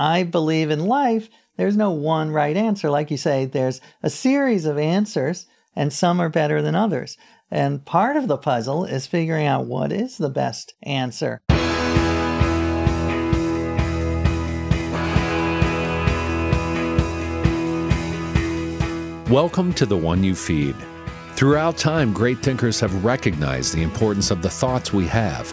[0.00, 2.88] I believe in life, there's no one right answer.
[2.88, 7.18] Like you say, there's a series of answers, and some are better than others.
[7.50, 11.40] And part of the puzzle is figuring out what is the best answer.
[19.28, 20.76] Welcome to the one you feed.
[21.32, 25.52] Throughout time, great thinkers have recognized the importance of the thoughts we have.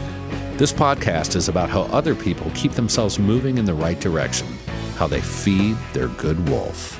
[0.61, 4.45] This podcast is about how other people keep themselves moving in the right direction,
[4.95, 6.99] how they feed their good wolf.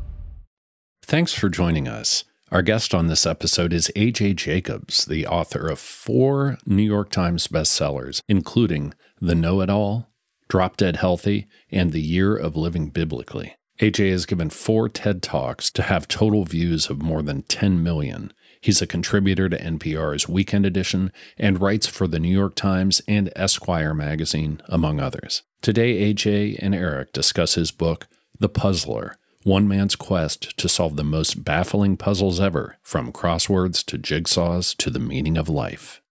[1.11, 2.23] Thanks for joining us.
[2.53, 7.49] Our guest on this episode is AJ Jacobs, the author of four New York Times
[7.49, 10.07] bestsellers, including The Know It All,
[10.47, 13.57] Drop Dead Healthy, and The Year of Living Biblically.
[13.81, 18.31] AJ has given four TED Talks to have total views of more than 10 million.
[18.61, 23.33] He's a contributor to NPR's Weekend Edition and writes for the New York Times and
[23.35, 25.43] Esquire magazine, among others.
[25.61, 28.07] Today, AJ and Eric discuss his book,
[28.39, 33.97] The Puzzler one man's quest to solve the most baffling puzzles ever, from crosswords to
[33.97, 36.01] jigsaws to the meaning of life.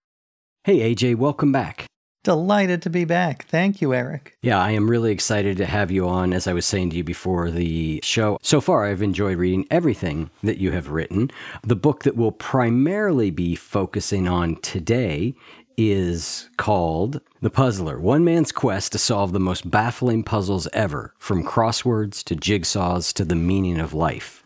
[0.63, 1.85] Hey, AJ, welcome back.
[2.23, 3.45] Delighted to be back.
[3.45, 4.37] Thank you, Eric.
[4.43, 6.33] Yeah, I am really excited to have you on.
[6.33, 10.29] As I was saying to you before the show, so far I've enjoyed reading everything
[10.43, 11.31] that you have written.
[11.63, 15.33] The book that we'll primarily be focusing on today
[15.77, 21.43] is called The Puzzler One Man's Quest to Solve the Most Baffling Puzzles Ever, from
[21.43, 24.43] crosswords to jigsaws to the meaning of life.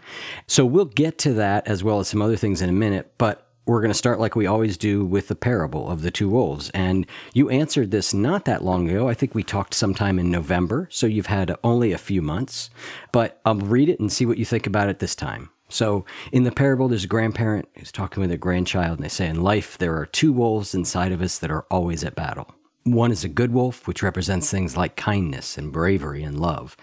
[0.47, 3.47] So we'll get to that as well as some other things in a minute, but
[3.65, 6.69] we're going to start like we always do with the parable of the two wolves.
[6.71, 9.09] And you answered this not that long ago.
[9.09, 12.69] I think we talked sometime in November, so you've had only a few months,
[13.11, 15.49] but I'll read it and see what you think about it this time.
[15.75, 19.27] So in the parable, there's a grandparent who's talking with a grandchild, and they say,
[19.27, 22.55] In life, there are two wolves inside of us that are always at battle.
[22.85, 26.77] One is a good wolf, which represents things like kindness and bravery and love.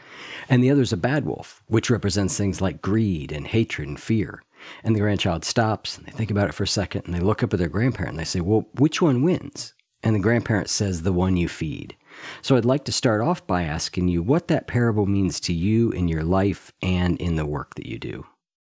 [0.47, 3.99] And the other is a bad wolf, which represents things like greed and hatred and
[3.99, 4.43] fear.
[4.85, 7.43] And the grandchild stops and they think about it for a second and they look
[7.43, 9.73] up at their grandparent and they say, Well, which one wins?
[10.03, 11.97] And the grandparent says, The one you feed.
[12.43, 15.93] So I'd like to start off by asking you what that parable means to you
[15.93, 18.27] in your life and in the work that you do.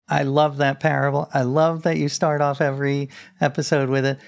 [0.08, 1.28] I love that parable.
[1.32, 3.10] I love that you start off every
[3.40, 4.18] episode with it.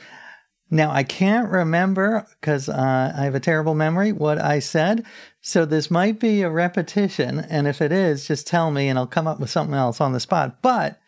[0.70, 5.04] Now, I can't remember because uh, I have a terrible memory what I said.
[5.41, 7.38] So this might be a repetition.
[7.38, 10.12] And if it is, just tell me and I'll come up with something else on
[10.12, 10.60] the spot.
[10.62, 10.98] But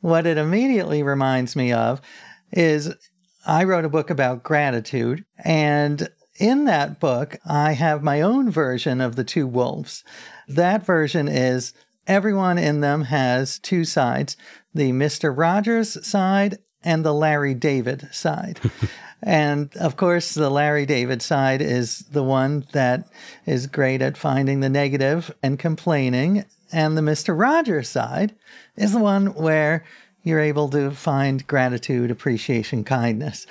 [0.00, 2.00] what it immediately reminds me of
[2.50, 2.92] is
[3.46, 5.24] I wrote a book about gratitude.
[5.44, 10.02] And in that book, I have my own version of the two wolves.
[10.48, 11.72] That version is
[12.06, 14.36] everyone in them has two sides
[14.74, 15.36] the Mr.
[15.36, 18.60] Rogers side and the Larry David side.
[19.22, 23.08] and of course, the Larry David side is the one that
[23.46, 26.44] is great at finding the negative and complaining.
[26.72, 27.38] And the Mr.
[27.38, 28.34] Rogers side
[28.76, 29.84] is the one where
[30.22, 33.46] you're able to find gratitude, appreciation, kindness.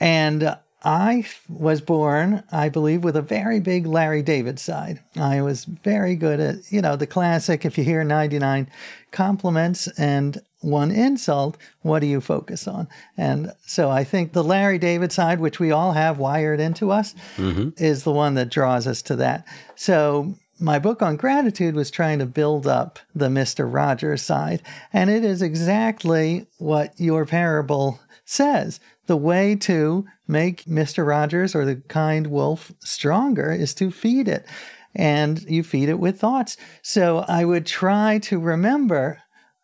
[0.00, 5.00] And I was born, I believe, with a very big Larry David side.
[5.16, 8.68] I was very good at, you know, the classic if you hear 99
[9.10, 12.88] compliments and one insult, what do you focus on?
[13.16, 17.14] And so I think the Larry David side, which we all have wired into us,
[17.36, 17.70] mm-hmm.
[17.76, 19.46] is the one that draws us to that.
[19.76, 23.72] So my book on gratitude was trying to build up the Mr.
[23.72, 24.62] Rogers side.
[24.92, 28.80] And it is exactly what your parable says.
[29.06, 31.06] The way to make Mr.
[31.06, 34.46] Rogers or the kind wolf stronger is to feed it.
[34.96, 36.56] and you feed it with thoughts.
[36.82, 39.20] So I would try to remember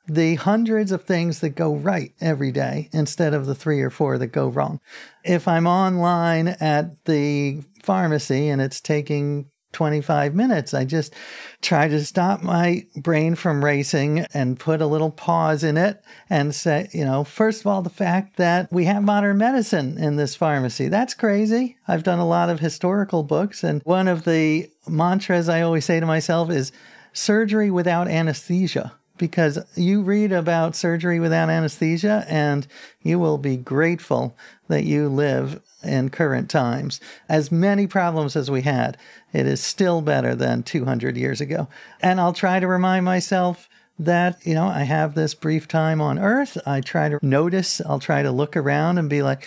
[0.09, 4.19] the hundreds of things that go right every day instead of the three or four
[4.19, 4.81] that go wrong.
[5.25, 10.75] If I'm online at the pharmacy and it's taking 25 minutes.
[10.75, 11.14] I just
[11.62, 16.55] try to stop my brain from racing and put a little pause in it and
[16.55, 20.34] say, you know, first of all, the fact that we have modern medicine in this
[20.34, 20.88] pharmacy.
[20.88, 21.76] That's crazy.
[21.87, 26.00] I've done a lot of historical books, and one of the mantras I always say
[26.00, 26.73] to myself is
[27.12, 32.66] surgery without anesthesia because you read about surgery without anesthesia and
[33.02, 34.37] you will be grateful
[34.69, 37.00] that you live in current times.
[37.29, 38.97] As many problems as we had,
[39.32, 41.69] it is still better than 200 years ago.
[42.00, 43.69] And I'll try to remind myself
[43.99, 46.56] that, you know, I have this brief time on earth.
[46.67, 49.47] I try to notice, I'll try to look around and be like,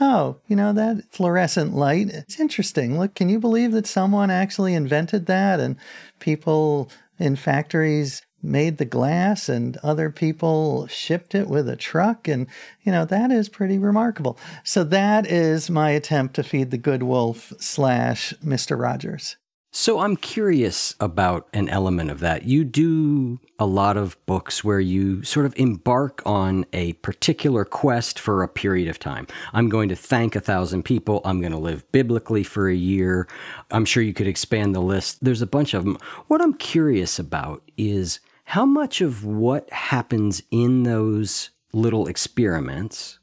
[0.00, 2.98] oh, you know, that fluorescent light, it's interesting.
[2.98, 5.60] Look, can you believe that someone actually invented that?
[5.60, 5.76] And
[6.18, 12.46] people in factories made the glass and other people shipped it with a truck and
[12.82, 14.38] you know that is pretty remarkable.
[14.64, 19.36] So that is my attempt to feed the good wolf slash mr rogers.
[19.74, 22.44] So i'm curious about an element of that.
[22.44, 28.18] You do a lot of books where you sort of embark on a particular quest
[28.18, 29.26] for a period of time.
[29.54, 31.22] I'm going to thank a thousand people.
[31.24, 33.28] I'm going to live biblically for a year.
[33.70, 35.24] I'm sure you could expand the list.
[35.24, 35.96] There's a bunch of them
[36.28, 38.20] what i'm curious about is
[38.52, 43.18] how much of what happens in those little experiments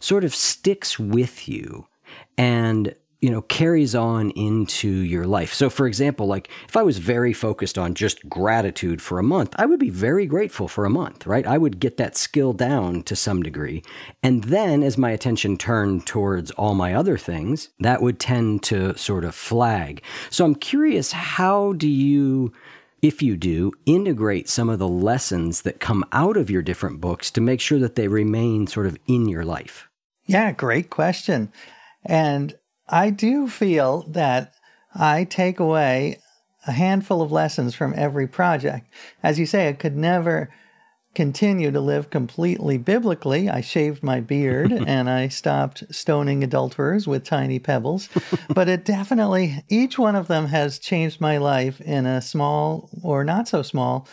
[0.00, 1.86] sort of sticks with you
[2.38, 5.52] and you know carries on into your life?
[5.52, 9.54] So for example like if i was very focused on just gratitude for a month
[9.58, 11.46] i would be very grateful for a month right?
[11.46, 13.82] I would get that skill down to some degree.
[14.22, 18.96] And then as my attention turned towards all my other things that would tend to
[18.96, 20.02] sort of flag.
[20.30, 22.54] So i'm curious how do you
[23.04, 27.30] if you do, integrate some of the lessons that come out of your different books
[27.32, 29.90] to make sure that they remain sort of in your life?
[30.24, 31.52] Yeah, great question.
[32.02, 32.56] And
[32.88, 34.54] I do feel that
[34.94, 36.18] I take away
[36.66, 38.86] a handful of lessons from every project.
[39.22, 40.50] As you say, I could never
[41.14, 43.48] continue to live completely biblically.
[43.48, 48.08] I shaved my beard and I stopped stoning adulterers with tiny pebbles.
[48.48, 53.24] but it definitely, each one of them has changed my life in a small or
[53.24, 54.08] not so small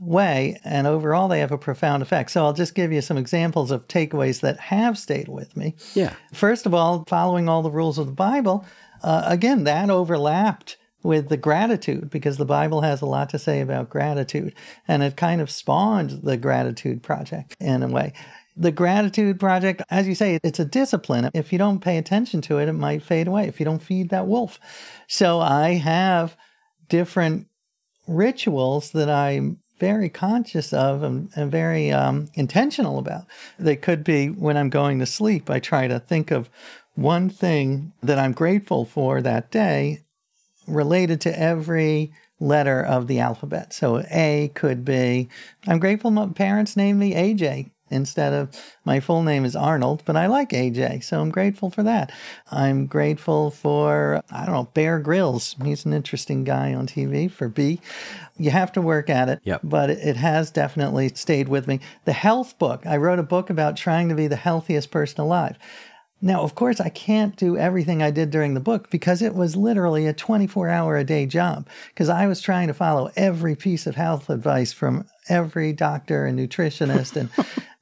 [0.00, 0.60] way.
[0.64, 2.30] And overall, they have a profound effect.
[2.30, 5.74] So I'll just give you some examples of takeaways that have stayed with me.
[5.94, 6.14] Yeah.
[6.32, 8.64] First of all, following all the rules of the Bible,
[9.02, 13.60] uh, again, that overlapped with the gratitude because the Bible has a lot to say
[13.60, 14.54] about gratitude.
[14.86, 18.12] And it kind of spawned the Gratitude Project in a way.
[18.56, 21.30] The Gratitude Project, as you say, it's a discipline.
[21.34, 24.10] If you don't pay attention to it, it might fade away if you don't feed
[24.10, 24.58] that wolf.
[25.06, 26.36] So I have
[26.88, 27.46] different
[28.08, 33.26] rituals that I'm very conscious of and, and very um, intentional about.
[33.60, 36.50] They could be when I'm going to sleep, I try to think of
[36.96, 40.02] one thing that I'm grateful for that day
[40.68, 43.72] related to every letter of the alphabet.
[43.72, 45.28] So A could be,
[45.66, 48.50] I'm grateful my parents named me AJ instead of
[48.84, 52.12] my full name is Arnold, but I like AJ, so I'm grateful for that.
[52.50, 55.56] I'm grateful for, I don't know, Bear Grylls.
[55.64, 57.80] He's an interesting guy on TV for B.
[58.36, 59.60] You have to work at it, yep.
[59.64, 61.80] but it has definitely stayed with me.
[62.04, 65.58] The health book, I wrote a book about trying to be the healthiest person alive.
[66.20, 69.54] Now, of course, I can't do everything I did during the book because it was
[69.54, 73.86] literally a 24 hour a day job because I was trying to follow every piece
[73.86, 77.30] of health advice from every doctor and nutritionist and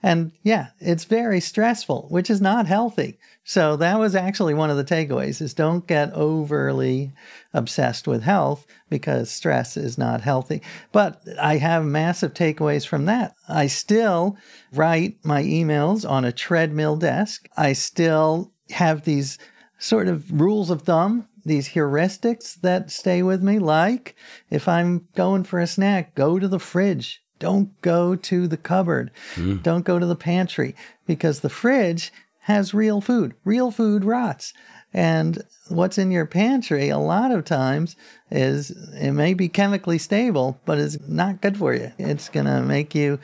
[0.07, 3.19] and yeah, it's very stressful, which is not healthy.
[3.43, 7.13] So that was actually one of the takeaways is don't get overly
[7.53, 10.63] obsessed with health because stress is not healthy.
[10.93, 13.35] But I have massive takeaways from that.
[13.49, 14.39] I still
[14.73, 17.49] write my emails on a treadmill desk.
[17.57, 19.39] I still have these
[19.77, 24.17] sort of rules of thumb these heuristics that stay with me, like
[24.51, 29.11] if I'm going for a snack, go to the fridge, don't go to the cupboard.
[29.35, 29.63] Mm.
[29.63, 30.75] Don't go to the pantry
[31.07, 33.35] because the fridge has real food.
[33.45, 34.53] Real food rots.
[34.95, 37.97] And what's in your pantry a lot of times
[38.31, 41.93] is it may be chemically stable, but it's not good for you.
[41.99, 43.19] It's going to make you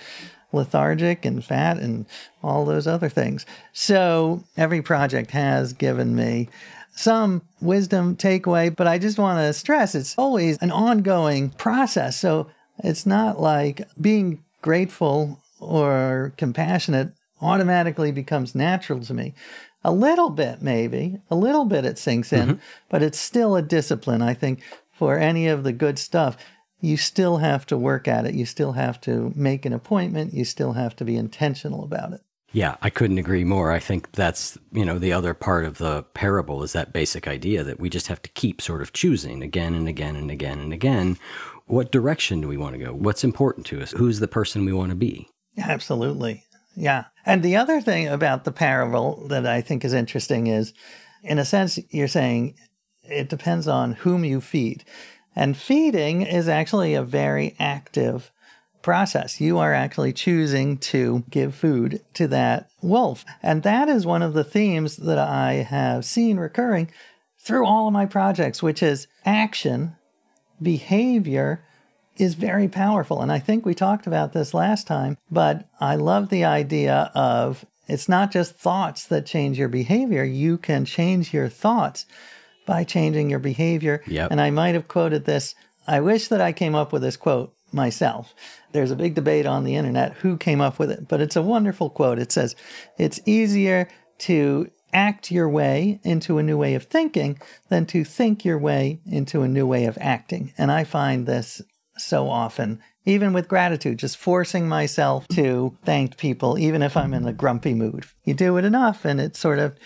[0.52, 2.04] lethargic and fat and
[2.42, 3.47] all those other things.
[3.73, 6.49] So every project has given me
[6.95, 12.19] some wisdom takeaway, but I just want to stress it's always an ongoing process.
[12.19, 12.49] So
[12.82, 19.34] it's not like being grateful or compassionate automatically becomes natural to me.
[19.84, 22.58] A little bit, maybe, a little bit it sinks in, mm-hmm.
[22.88, 24.22] but it's still a discipline.
[24.22, 24.62] I think
[24.92, 26.36] for any of the good stuff,
[26.80, 28.34] you still have to work at it.
[28.34, 30.34] You still have to make an appointment.
[30.34, 32.20] You still have to be intentional about it.
[32.52, 33.72] Yeah, I couldn't agree more.
[33.72, 37.64] I think that's, you know, the other part of the parable is that basic idea
[37.64, 40.72] that we just have to keep sort of choosing again and again and again and
[40.72, 41.18] again.
[41.66, 42.92] What direction do we want to go?
[42.92, 43.92] What's important to us?
[43.92, 45.28] Who's the person we want to be?
[45.59, 46.45] Absolutely.
[46.75, 47.04] Yeah.
[47.25, 50.73] And the other thing about the parable that I think is interesting is,
[51.23, 52.54] in a sense, you're saying
[53.04, 54.85] it depends on whom you feed.
[55.35, 58.31] And feeding is actually a very active
[58.83, 59.40] process.
[59.40, 63.25] You are actually choosing to give food to that wolf.
[63.42, 66.90] And that is one of the themes that I have seen recurring
[67.38, 69.97] through all of my projects, which is action,
[70.62, 71.64] behavior
[72.16, 73.23] is very powerful.
[73.23, 77.64] And I think we talked about this last time, but I love the idea of
[77.88, 82.07] it's not just thoughts that change your behavior, you can change your thoughts
[82.66, 84.02] by changing your behavior.
[84.07, 84.31] Yep.
[84.31, 85.54] And I might have quoted this.
[85.87, 88.35] I wish that I came up with this quote myself.
[88.73, 91.42] There's a big debate on the internet who came up with it, but it's a
[91.42, 92.19] wonderful quote.
[92.19, 92.54] It says,
[92.99, 93.88] It's easier
[94.19, 99.00] to act your way into a new way of thinking than to think your way
[99.06, 100.52] into a new way of acting.
[100.58, 101.62] And I find this
[101.96, 107.26] so often, even with gratitude, just forcing myself to thank people, even if I'm in
[107.26, 108.04] a grumpy mood.
[108.25, 109.76] You do it enough and it sort of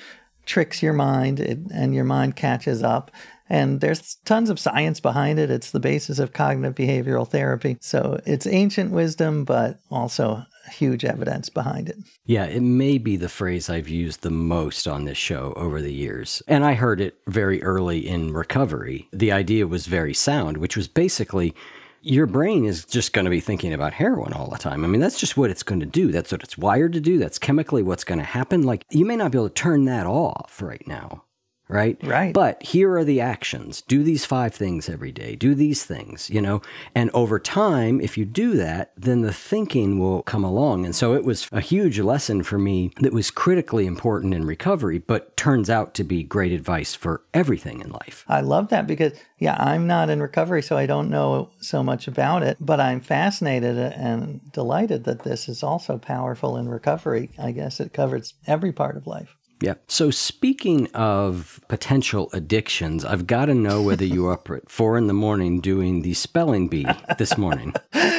[0.44, 3.10] tricks your mind it, and your mind catches up.
[3.48, 5.50] And there's tons of science behind it.
[5.50, 7.76] It's the basis of cognitive behavioral therapy.
[7.80, 11.96] So it's ancient wisdom, but also huge evidence behind it.
[12.24, 15.92] Yeah, it may be the phrase I've used the most on this show over the
[15.92, 16.42] years.
[16.48, 19.08] And I heard it very early in recovery.
[19.12, 21.54] The idea was very sound, which was basically
[22.02, 24.84] your brain is just going to be thinking about heroin all the time.
[24.84, 26.12] I mean, that's just what it's going to do.
[26.12, 27.18] That's what it's wired to do.
[27.18, 28.62] That's chemically what's going to happen.
[28.62, 31.24] Like, you may not be able to turn that off right now
[31.68, 31.98] right?
[32.02, 32.32] Right.
[32.32, 33.82] But here are the actions.
[33.82, 35.36] Do these five things every day.
[35.36, 36.62] Do these things, you know?
[36.94, 40.84] And over time, if you do that, then the thinking will come along.
[40.84, 44.98] And so it was a huge lesson for me that was critically important in recovery,
[44.98, 48.24] but turns out to be great advice for everything in life.
[48.28, 52.08] I love that because, yeah, I'm not in recovery, so I don't know so much
[52.08, 57.30] about it, but I'm fascinated and delighted that this is also powerful in recovery.
[57.38, 59.36] I guess it covers every part of life.
[59.60, 59.74] Yeah.
[59.88, 64.98] So speaking of potential addictions, I've got to know whether you are up at four
[64.98, 66.86] in the morning doing the spelling bee
[67.18, 67.74] this morning.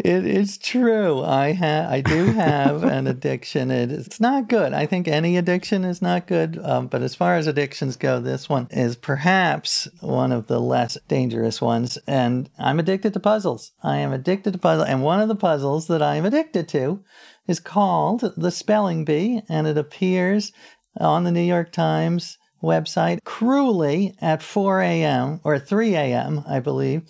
[0.00, 1.22] It is true.
[1.22, 3.70] I ha- I do have an addiction.
[3.70, 4.72] It, it's not good.
[4.72, 6.58] I think any addiction is not good.
[6.62, 10.98] Um, but as far as addictions go, this one is perhaps one of the less
[11.06, 11.98] dangerous ones.
[12.06, 13.72] And I'm addicted to puzzles.
[13.82, 14.88] I am addicted to puzzles.
[14.88, 17.04] And one of the puzzles that I am addicted to
[17.46, 20.52] is called The Spelling Bee, and it appears
[20.98, 25.40] on the New York Times website cruelly at 4 a.m.
[25.44, 27.02] or 3 a.m., I believe.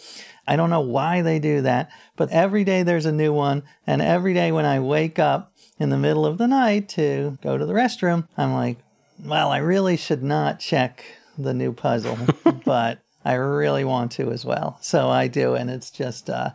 [0.47, 3.63] I don't know why they do that, but every day there's a new one.
[3.87, 7.57] And every day when I wake up in the middle of the night to go
[7.57, 8.79] to the restroom, I'm like,
[9.25, 11.05] well, I really should not check
[11.37, 12.19] the new puzzle,
[12.65, 14.79] but I really want to as well.
[14.81, 15.55] So I do.
[15.55, 16.51] And it's just, uh,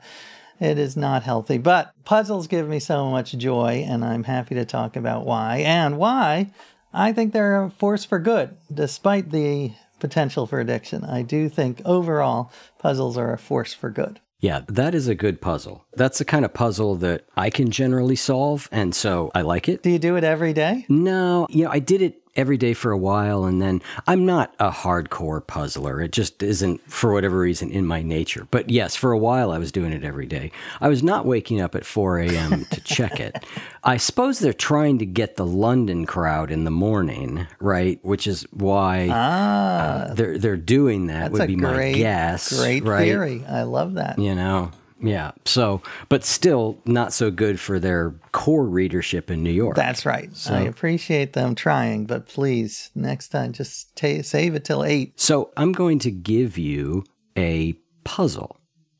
[0.60, 1.58] it is not healthy.
[1.58, 5.98] But puzzles give me so much joy, and I'm happy to talk about why and
[5.98, 6.51] why
[6.96, 11.04] I think they're a force for good, despite the potential for addiction.
[11.04, 14.22] I do think overall puzzles are a force for good.
[14.40, 15.86] Yeah, that is a good puzzle.
[15.94, 19.84] That's the kind of puzzle that I can generally solve, and so I like it.
[19.84, 20.86] Do you do it every day?
[20.88, 24.54] No, you know, I did it every day for a while and then I'm not
[24.60, 26.01] a hardcore puzzler.
[26.01, 28.48] It just isn't for whatever reason in my nature.
[28.51, 30.51] But yes, for a while I was doing it every day.
[30.82, 32.65] I was not waking up at 4 a.m.
[32.65, 33.46] to check it.
[33.84, 38.00] I suppose they're trying to get the London crowd in the morning, right?
[38.04, 41.32] Which is why ah, uh, they're they're doing that.
[41.32, 42.58] Would be great, my guess.
[42.58, 43.04] Great right?
[43.04, 43.46] theory.
[43.48, 44.18] I love that.
[44.18, 44.72] You know.
[45.02, 45.32] Yeah.
[45.46, 49.75] So, but still not so good for their core readership in New York.
[49.75, 50.36] That's right.
[50.36, 55.20] So, I appreciate them trying, but please, next time, just ta- save it till eight.
[55.20, 57.04] So, I'm going to give you
[57.38, 57.74] a
[58.04, 58.58] puzzle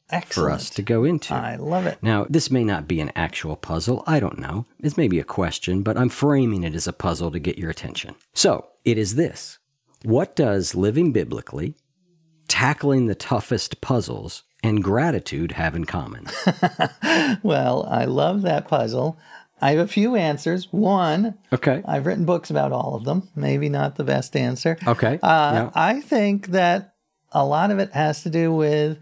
[0.10, 0.34] Excellent.
[0.34, 1.34] for us to go into.
[1.34, 1.98] I love it.
[2.02, 4.04] Now, this may not be an actual puzzle.
[4.06, 4.66] I don't know.
[4.80, 8.16] It's maybe a question, but I'm framing it as a puzzle to get your attention.
[8.34, 9.60] So, it is this
[10.04, 11.76] What does living biblically,
[12.48, 16.28] tackling the toughest puzzles, and gratitude have in common?
[17.44, 19.18] well, I love that puzzle.
[19.62, 20.68] I have a few answers.
[20.72, 21.82] One, okay.
[21.86, 23.30] I've written books about all of them.
[23.36, 24.78] Maybe not the best answer.
[24.86, 25.20] Okay.
[25.22, 25.72] Uh, yeah.
[25.74, 26.96] I think that
[27.32, 28.98] a lot of it has to do with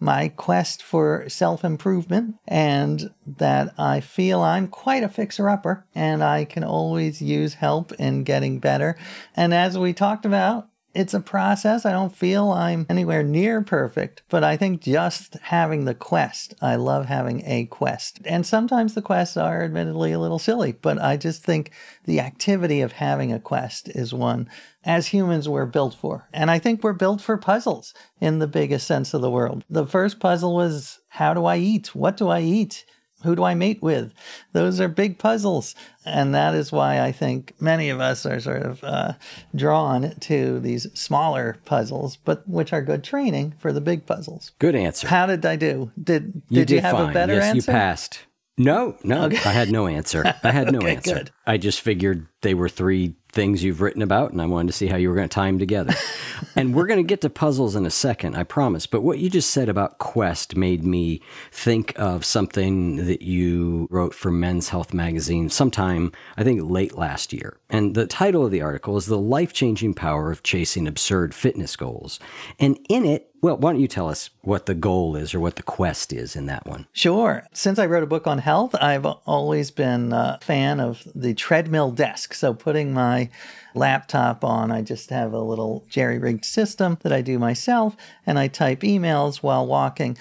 [0.00, 6.24] my quest for self improvement and that I feel I'm quite a fixer upper and
[6.24, 8.96] I can always use help in getting better.
[9.36, 11.86] And as we talked about it's a process.
[11.86, 16.76] I don't feel I'm anywhere near perfect, but I think just having the quest, I
[16.76, 18.20] love having a quest.
[18.24, 21.70] And sometimes the quests are admittedly a little silly, but I just think
[22.04, 24.48] the activity of having a quest is one
[24.84, 26.28] as humans we're built for.
[26.32, 29.64] And I think we're built for puzzles in the biggest sense of the world.
[29.70, 31.94] The first puzzle was how do I eat?
[31.94, 32.84] What do I eat?
[33.24, 34.12] Who do I mate with?
[34.52, 35.74] Those are big puzzles.
[36.04, 39.12] And that is why I think many of us are sort of uh,
[39.54, 44.52] drawn to these smaller puzzles, but which are good training for the big puzzles.
[44.58, 45.06] Good answer.
[45.08, 45.92] How did I do?
[46.02, 47.10] Did, did you, did you have fine.
[47.10, 47.70] a better yes, answer?
[47.70, 48.18] you passed.
[48.58, 50.24] No, no, I had no answer.
[50.42, 51.14] I had no Okay, answer.
[51.14, 51.30] good.
[51.46, 54.86] I just figured they were three things you've written about, and I wanted to see
[54.86, 55.94] how you were going to tie them together.
[56.56, 58.86] and we're going to get to puzzles in a second, I promise.
[58.86, 61.20] But what you just said about Quest made me
[61.50, 67.32] think of something that you wrote for Men's Health magazine sometime, I think late last
[67.32, 67.58] year.
[67.72, 71.74] And the title of the article is The Life Changing Power of Chasing Absurd Fitness
[71.74, 72.20] Goals.
[72.58, 75.56] And in it, well, why don't you tell us what the goal is or what
[75.56, 76.86] the quest is in that one?
[76.92, 77.44] Sure.
[77.54, 81.92] Since I wrote a book on health, I've always been a fan of the treadmill
[81.92, 82.34] desk.
[82.34, 83.30] So putting my
[83.74, 88.38] laptop on, I just have a little jerry rigged system that I do myself, and
[88.38, 90.18] I type emails while walking.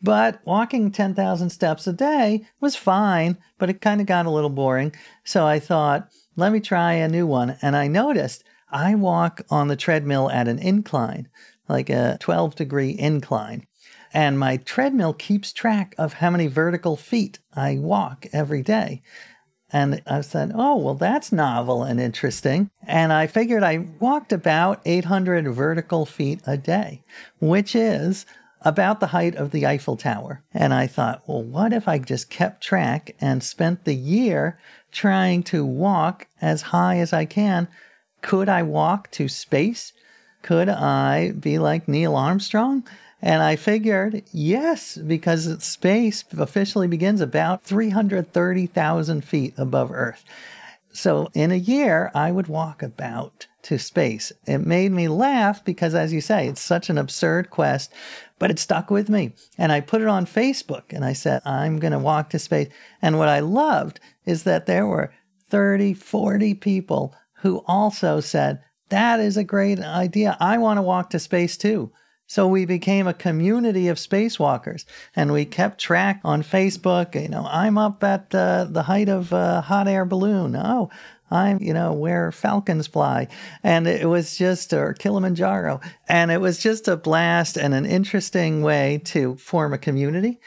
[0.00, 4.50] But walking 10,000 steps a day was fine, but it kind of got a little
[4.50, 4.94] boring.
[5.24, 7.56] So I thought, let me try a new one.
[7.62, 11.28] And I noticed I walk on the treadmill at an incline,
[11.68, 13.66] like a 12 degree incline.
[14.12, 19.02] And my treadmill keeps track of how many vertical feet I walk every day.
[19.72, 22.70] And I said, oh, well, that's novel and interesting.
[22.86, 27.02] And I figured I walked about 800 vertical feet a day,
[27.40, 28.26] which is
[28.62, 30.42] about the height of the Eiffel Tower.
[30.52, 34.58] And I thought, well, what if I just kept track and spent the year
[34.96, 37.68] trying to walk as high as I can?
[38.22, 39.92] Could I walk to space?
[40.42, 42.82] Could I be like Neil Armstrong?
[43.20, 50.24] And I figured, yes, because space officially begins about 330,000 feet above Earth.
[50.92, 54.32] So in a year, I would walk about to space.
[54.46, 57.92] It made me laugh because, as you say, it's such an absurd quest,
[58.38, 59.32] but it stuck with me.
[59.58, 62.68] And I put it on Facebook and I said, I'm going to walk to space.
[63.02, 65.12] And what I loved is that there were
[65.50, 70.36] 30, 40 people who also said, That is a great idea.
[70.38, 71.90] I want to walk to space too.
[72.28, 77.20] So we became a community of spacewalkers, and we kept track on Facebook.
[77.20, 80.56] You know, I'm up at uh, the height of a hot air balloon.
[80.56, 80.90] Oh,
[81.30, 83.28] I'm, you know, where falcons fly.
[83.62, 85.80] And it was just, or Kilimanjaro.
[86.08, 90.40] And it was just a blast and an interesting way to form a community.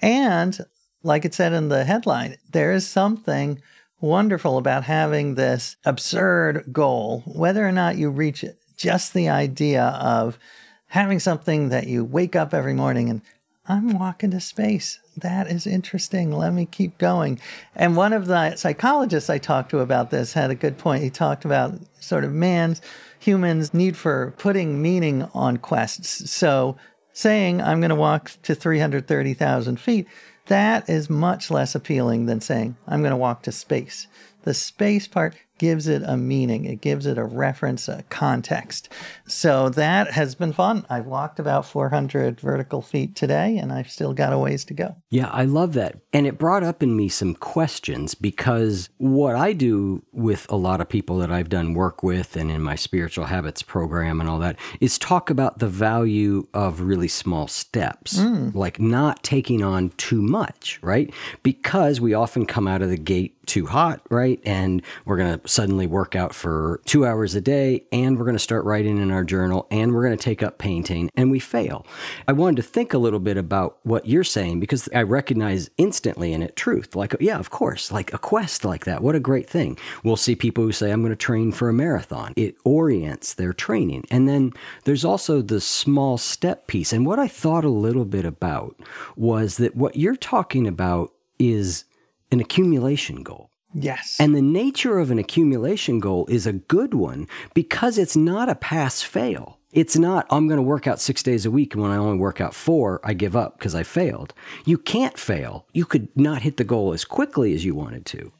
[0.00, 0.58] And
[1.02, 3.60] like it said in the headline, there is something
[4.00, 8.58] wonderful about having this absurd goal, whether or not you reach it.
[8.76, 10.38] Just the idea of
[10.86, 13.22] having something that you wake up every morning and
[13.66, 14.98] I'm walking to space.
[15.16, 16.32] That is interesting.
[16.32, 17.38] Let me keep going.
[17.76, 21.02] And one of the psychologists I talked to about this had a good point.
[21.02, 22.80] He talked about sort of man's,
[23.18, 26.30] humans' need for putting meaning on quests.
[26.30, 26.76] So
[27.12, 30.06] saying, I'm going to walk to 330,000 feet,
[30.46, 34.06] that is much less appealing than saying, I'm going to walk to space.
[34.42, 38.88] The space part gives it a meaning, it gives it a reference, a context.
[39.26, 40.84] So that has been fun.
[40.90, 44.96] I've walked about 400 vertical feet today, and I've still got a ways to go.
[45.10, 45.98] Yeah, I love that.
[46.12, 50.80] And it brought up in me some questions because what I do with a lot
[50.80, 54.38] of people that I've done work with and in my spiritual habits program and all
[54.40, 58.50] that is talk about the value of really small steps, hmm.
[58.52, 61.12] like not taking on too much, right?
[61.42, 64.40] Because we often come out of the gate too hot, right?
[64.44, 68.34] And we're going to suddenly work out for two hours a day and we're going
[68.34, 71.38] to start writing in our journal and we're going to take up painting and we
[71.38, 71.86] fail.
[72.26, 76.32] I wanted to think a little bit about what you're saying because I recognize instantly
[76.32, 76.94] in it truth.
[76.94, 79.02] Like, yeah, of course, like a quest like that.
[79.02, 79.78] What a great thing.
[80.02, 82.32] We'll see people who say, I'm going to train for a marathon.
[82.36, 84.04] It orients their training.
[84.10, 84.52] And then
[84.84, 86.92] there's also the small step piece.
[86.92, 88.76] And what I thought a little bit about
[89.16, 91.84] was that what you're talking about is
[92.30, 93.51] an accumulation goal.
[93.74, 94.16] Yes.
[94.20, 98.54] And the nature of an accumulation goal is a good one because it's not a
[98.54, 99.58] pass fail.
[99.72, 102.18] It's not, I'm going to work out six days a week, and when I only
[102.18, 104.34] work out four, I give up because I failed.
[104.66, 105.66] You can't fail.
[105.72, 108.32] You could not hit the goal as quickly as you wanted to.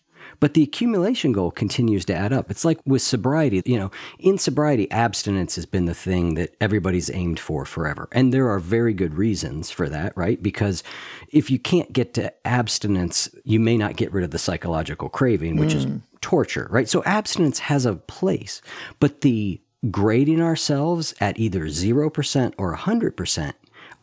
[0.42, 2.50] But the accumulation goal continues to add up.
[2.50, 7.08] It's like with sobriety, you know, in sobriety, abstinence has been the thing that everybody's
[7.12, 8.08] aimed for forever.
[8.10, 10.42] And there are very good reasons for that, right?
[10.42, 10.82] Because
[11.28, 15.58] if you can't get to abstinence, you may not get rid of the psychological craving,
[15.58, 15.98] which is hmm.
[16.20, 16.88] torture, right?
[16.88, 18.60] So abstinence has a place,
[18.98, 19.60] but the
[19.92, 23.52] grading ourselves at either 0% or 100%,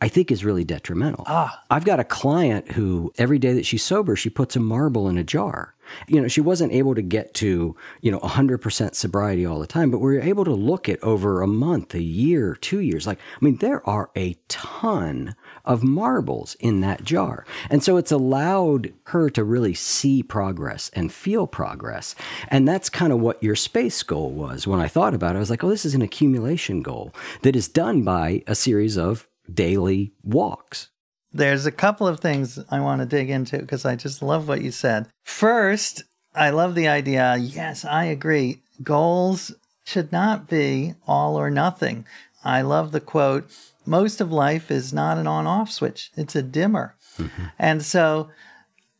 [0.00, 1.24] I think is really detrimental.
[1.26, 1.62] Ah.
[1.70, 5.18] I've got a client who every day that she's sober, she puts a marble in
[5.18, 5.74] a jar.
[6.06, 9.90] You know, she wasn't able to get to, you know, 100% sobriety all the time,
[9.90, 13.08] but we are able to look at over a month, a year, two years.
[13.08, 15.34] Like, I mean, there are a ton
[15.64, 17.44] of marbles in that jar.
[17.68, 22.14] And so it's allowed her to really see progress and feel progress.
[22.48, 24.68] And that's kind of what your space goal was.
[24.68, 27.56] When I thought about it, I was like, oh, this is an accumulation goal that
[27.56, 30.88] is done by a series of daily walks.
[31.32, 34.62] There's a couple of things I want to dig into because I just love what
[34.62, 35.06] you said.
[35.22, 36.02] First,
[36.34, 37.36] I love the idea.
[37.36, 38.62] Yes, I agree.
[38.82, 42.06] Goals should not be all or nothing.
[42.44, 43.50] I love the quote
[43.86, 46.94] most of life is not an on off switch, it's a dimmer.
[47.18, 47.44] Mm-hmm.
[47.58, 48.30] And so,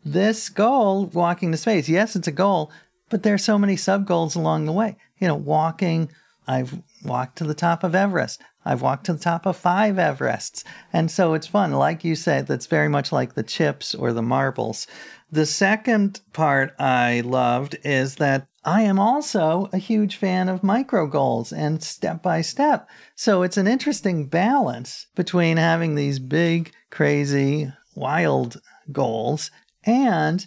[0.04, 2.72] this goal, walking to space, yes, it's a goal,
[3.08, 4.96] but there are so many sub goals along the way.
[5.18, 6.10] You know, walking,
[6.46, 8.40] I've walked to the top of Everest.
[8.64, 10.64] I've walked to the top of five Everests.
[10.92, 11.72] And so it's fun.
[11.72, 14.86] Like you said, that's very much like the chips or the marbles.
[15.32, 21.06] The second part I loved is that I am also a huge fan of micro
[21.06, 22.88] goals and step by step.
[23.14, 28.60] So it's an interesting balance between having these big, crazy, wild
[28.92, 29.50] goals
[29.84, 30.46] and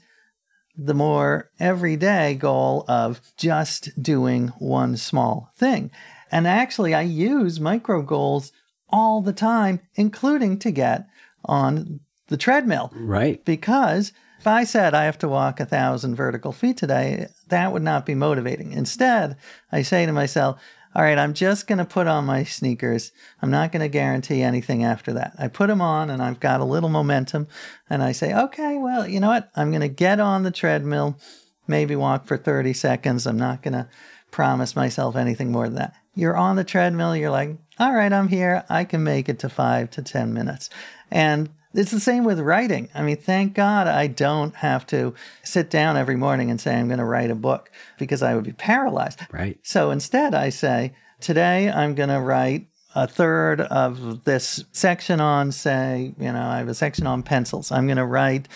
[0.75, 5.91] the more everyday goal of just doing one small thing.
[6.33, 8.51] And actually, I use micro goals
[8.89, 11.05] all the time, including to get
[11.45, 12.91] on the treadmill.
[12.95, 13.45] Right.
[13.45, 17.83] Because if I said I have to walk a thousand vertical feet today, that would
[17.83, 18.71] not be motivating.
[18.71, 19.37] Instead,
[19.71, 20.59] I say to myself,
[20.95, 23.11] all right, I'm just going to put on my sneakers.
[23.43, 25.33] I'm not going to guarantee anything after that.
[25.37, 27.47] I put them on and I've got a little momentum.
[27.91, 29.51] And I say, okay, well, you know what?
[29.55, 31.19] I'm going to get on the treadmill,
[31.67, 33.27] maybe walk for 30 seconds.
[33.27, 33.87] I'm not going to
[34.33, 35.95] promise myself anything more than that.
[36.15, 38.65] You're on the treadmill, you're like, all right, I'm here.
[38.67, 40.69] I can make it to five to 10 minutes.
[41.09, 42.89] And it's the same with writing.
[42.93, 46.87] I mean, thank God I don't have to sit down every morning and say I'm
[46.87, 49.19] going to write a book because I would be paralyzed.
[49.31, 49.59] Right.
[49.63, 55.51] So instead, I say, today I'm going to write a third of this section on,
[55.51, 57.71] say, you know, I have a section on pencils.
[57.71, 58.47] I'm going to write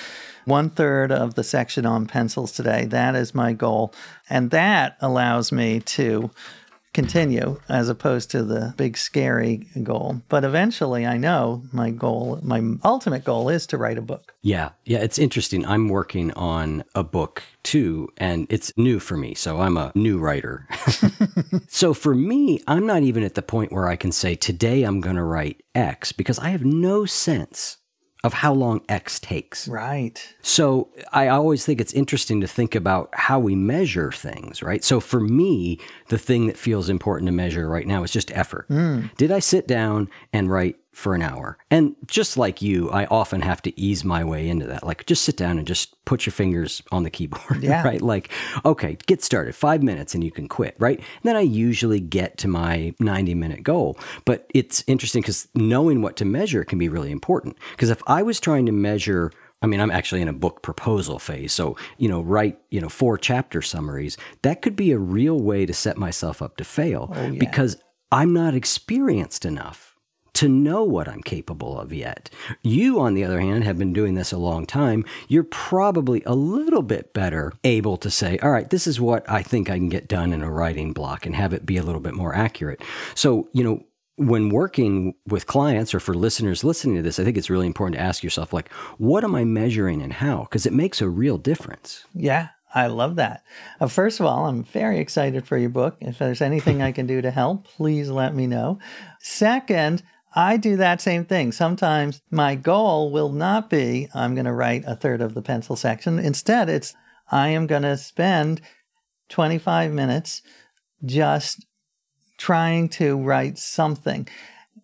[0.48, 2.86] one third of the section on pencils today.
[2.86, 3.94] That is my goal.
[4.30, 6.32] And that allows me to
[6.94, 10.20] continue as opposed to the big scary goal.
[10.30, 14.34] But eventually, I know my goal, my ultimate goal is to write a book.
[14.42, 14.70] Yeah.
[14.84, 15.00] Yeah.
[15.00, 15.64] It's interesting.
[15.64, 19.36] I'm working on a book too, and it's new for me.
[19.36, 20.68] So I'm a new writer.
[21.68, 25.00] so for me, I'm not even at the point where I can say, today I'm
[25.00, 27.78] going to write X because I have no sense
[28.24, 29.68] of how long X takes.
[29.68, 30.34] Right.
[30.42, 34.84] So I always think it's interesting to think about how we measure things, right?
[34.84, 38.68] So for me, the thing that feels important to measure right now is just effort.
[38.70, 39.16] Mm.
[39.18, 41.60] Did I sit down and write for an hour?
[41.70, 44.84] And just like you, I often have to ease my way into that.
[44.84, 47.84] Like just sit down and just put your fingers on the keyboard, Yeah.
[47.84, 48.02] right?
[48.02, 48.32] Like,
[48.66, 50.98] okay, get started, five minutes and you can quit, right?
[50.98, 53.96] And then I usually get to my 90 minute goal.
[54.26, 57.58] But it's interesting because knowing what to measure can be really important.
[57.72, 59.32] Because if I was trying to measure,
[59.62, 61.54] I mean, I'm actually in a book proposal phase.
[61.54, 64.18] So, you know, write, you know, four chapter summaries.
[64.42, 67.78] That could be a real way to set myself up to fail oh, because
[68.12, 69.87] I'm not experienced enough
[70.38, 72.30] to know what I'm capable of yet.
[72.62, 75.04] You, on the other hand, have been doing this a long time.
[75.28, 79.42] You're probably a little bit better able to say, all right, this is what I
[79.42, 82.02] think I can get done in a writing block and have it be a little
[82.02, 82.82] bit more accurate.
[83.16, 83.84] So, you know,
[84.18, 87.98] when working with clients or for listeners listening to this, I think it's really important
[87.98, 90.42] to ask yourself, like, what am I measuring and how?
[90.42, 92.06] Because it makes a real difference.
[92.14, 93.44] Yeah, I love that.
[93.80, 95.98] Uh, first of all, I'm very excited for your book.
[96.02, 98.80] If there's anything I can do to help, please let me know.
[99.20, 100.02] Second,
[100.36, 101.52] I do that same thing.
[101.52, 105.76] Sometimes my goal will not be I'm going to write a third of the pencil
[105.76, 106.20] section.
[106.20, 106.94] Instead, it's
[107.32, 108.62] I am going to spend
[109.30, 110.42] 25 minutes
[111.04, 111.66] just
[112.38, 114.28] trying to write something.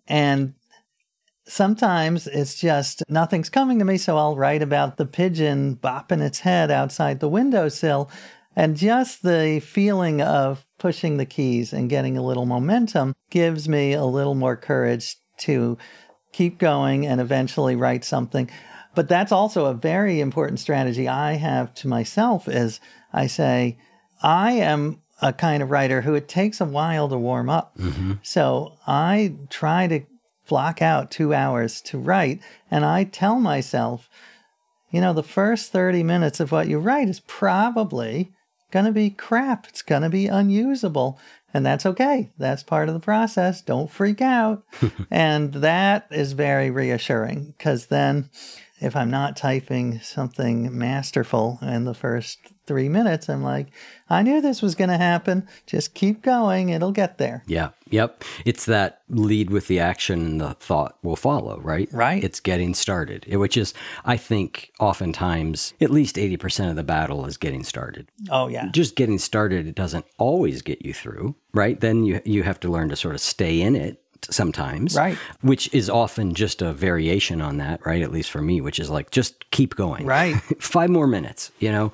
[0.08, 0.54] And
[1.46, 6.40] sometimes it's just nothing's coming to me, so I'll write about the pigeon bopping its
[6.40, 8.10] head outside the windowsill.
[8.56, 13.94] And just the feeling of pushing the keys and getting a little momentum gives me
[13.94, 15.78] a little more courage to
[16.32, 18.50] keep going and eventually write something.
[18.96, 22.80] But that's also a very important strategy I have to myself is
[23.12, 23.78] I say,
[24.22, 27.78] I am a kind of writer who it takes a while to warm up.
[27.78, 28.14] Mm-hmm.
[28.24, 30.02] So I try to
[30.48, 34.10] block out two hours to write, and I tell myself,
[34.92, 38.32] you know, the first 30 minutes of what you write is probably
[38.72, 39.68] going to be crap.
[39.68, 41.20] It's going to be unusable.
[41.54, 42.32] And that's okay.
[42.38, 43.62] That's part of the process.
[43.62, 44.64] Don't freak out.
[45.12, 48.30] and that is very reassuring because then
[48.84, 53.68] if I'm not typing something masterful in the first three minutes, I'm like,
[54.10, 55.48] I knew this was going to happen.
[55.66, 56.70] Just keep going.
[56.70, 57.44] It'll get there.
[57.48, 57.70] Yeah.
[57.90, 58.24] Yep.
[58.46, 61.88] It's that lead with the action and the thought will follow, right?
[61.94, 62.24] Right.
[62.24, 67.38] It's getting started, which is, I think, oftentimes at least 80% of the battle is
[67.38, 68.10] getting started.
[68.30, 68.70] Oh, yeah.
[68.72, 71.80] Just getting started, it doesn't always get you through, right?
[71.80, 74.96] Then you, you have to learn to sort of stay in it sometimes.
[74.96, 75.18] Right.
[75.42, 78.02] Which is often just a variation on that, right?
[78.02, 80.06] At least for me, which is like, just keep going.
[80.06, 80.36] Right.
[80.60, 81.92] Five more minutes, you know?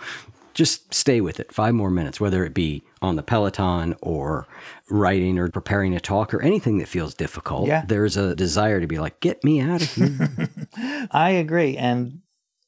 [0.53, 1.53] Just stay with it.
[1.53, 4.45] Five more minutes, whether it be on the Peloton or
[4.89, 7.67] writing or preparing a talk or anything that feels difficult.
[7.67, 7.85] Yeah.
[7.87, 10.49] There's a desire to be like, get me out of here.
[11.11, 11.77] I agree.
[11.77, 12.21] And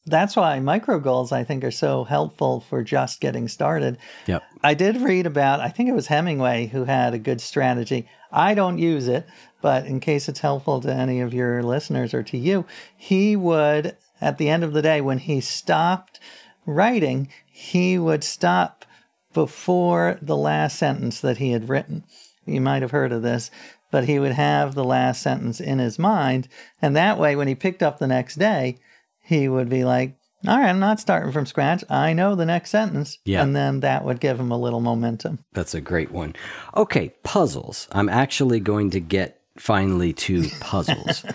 [0.06, 3.98] that's why micro goals, I think, are so helpful for just getting started.
[4.26, 4.44] yep.
[4.64, 8.08] I did read about, I think it was Hemingway who had a good strategy.
[8.32, 9.28] I don't use it,
[9.62, 12.66] but in case it's helpful to any of your listeners or to you,
[12.98, 16.20] he would, at the end of the day, when he stopped
[16.66, 18.86] writing, he would stop
[19.34, 22.04] before the last sentence that he had written.
[22.46, 23.52] You might have heard of this,
[23.92, 26.48] but he would have the last sentence in his mind.
[26.82, 28.78] And that way, when he picked up the next day,
[29.24, 31.84] he would be like, all right, I'm not starting from scratch.
[31.90, 33.20] I know the next sentence.
[33.26, 33.44] Yeah.
[33.44, 35.40] And then that would give him a little momentum.
[35.54, 36.36] That's a great one.
[36.76, 37.88] Okay, puzzles.
[37.92, 41.26] I'm actually going to get finally to puzzles.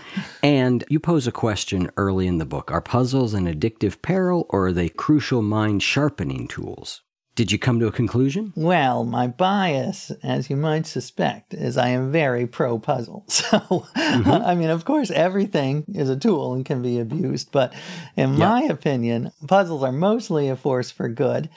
[0.42, 4.68] and you pose a question early in the book Are puzzles an addictive peril or
[4.68, 7.02] are they crucial mind sharpening tools?
[7.36, 8.54] Did you come to a conclusion?
[8.56, 13.26] Well, my bias, as you might suspect, is I am very pro puzzle.
[13.36, 14.30] So, mm-hmm.
[14.30, 17.74] I mean, of course, everything is a tool and can be abused, but
[18.16, 21.50] in my opinion, puzzles are mostly a force for good.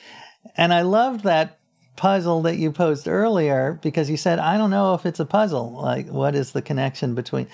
[0.57, 1.58] And I loved that
[1.99, 5.81] puzzle that you posed earlier because you said, I don't know if it's a puzzle.
[5.81, 7.47] Like, what is the connection between?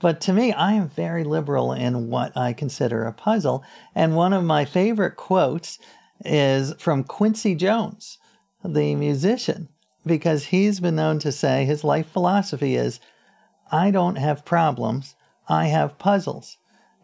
[0.00, 3.62] But to me, I am very liberal in what I consider a puzzle.
[3.94, 5.78] And one of my favorite quotes
[6.24, 8.18] is from Quincy Jones,
[8.64, 9.68] the musician,
[10.04, 12.98] because he's been known to say his life philosophy is
[13.70, 15.14] I don't have problems,
[15.48, 16.56] I have puzzles.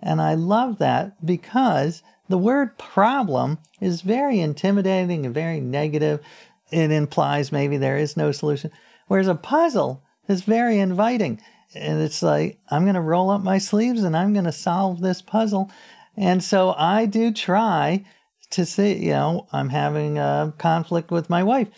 [0.03, 6.21] And I love that because the word problem is very intimidating and very negative.
[6.71, 8.71] It implies maybe there is no solution.
[9.07, 11.41] Whereas a puzzle is very inviting.
[11.75, 15.01] And it's like, I'm going to roll up my sleeves and I'm going to solve
[15.01, 15.71] this puzzle.
[16.17, 18.05] And so I do try
[18.51, 21.69] to see, you know, I'm having a conflict with my wife.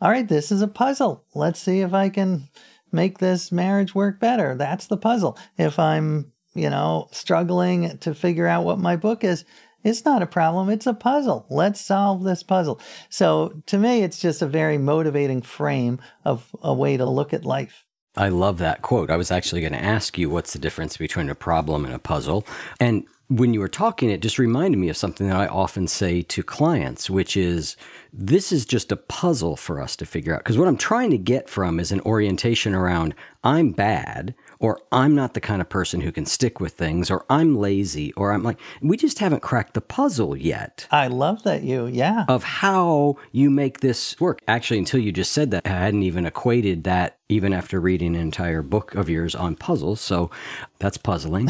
[0.00, 1.24] All right, this is a puzzle.
[1.34, 2.48] Let's see if I can
[2.92, 4.54] make this marriage work better.
[4.54, 5.38] That's the puzzle.
[5.58, 9.44] If I'm, you know, struggling to figure out what my book is,
[9.86, 10.68] it's not a problem.
[10.68, 11.46] It's a puzzle.
[11.48, 12.80] Let's solve this puzzle.
[13.08, 17.44] So to me, it's just a very motivating frame of a way to look at
[17.44, 17.84] life.
[18.16, 19.10] I love that quote.
[19.10, 21.98] I was actually going to ask you what's the difference between a problem and a
[21.98, 22.46] puzzle.
[22.80, 26.22] And when you were talking, it just reminded me of something that I often say
[26.22, 27.76] to clients, which is
[28.12, 30.40] this is just a puzzle for us to figure out.
[30.40, 35.14] Because what I'm trying to get from is an orientation around I'm bad, or I'm
[35.14, 38.42] not the kind of person who can stick with things, or I'm lazy, or I'm
[38.42, 42.24] like, we just haven't cracked the puzzle yet I love that you, yeah.
[42.28, 44.40] of how you make this work.
[44.48, 48.22] Actually, until you just said that, I hadn't even equated that even after reading an
[48.22, 50.00] entire book of yours on puzzles.
[50.00, 50.30] So
[50.78, 51.46] that's puzzling.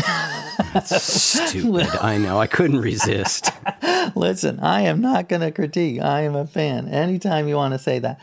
[0.72, 1.02] that's
[1.50, 1.88] stupid.
[2.00, 2.40] I know.
[2.40, 3.50] I couldn't resist.
[4.14, 6.00] Listen, I am not going to critique.
[6.00, 6.88] I am a fan.
[6.88, 8.20] Anytime you want to say that.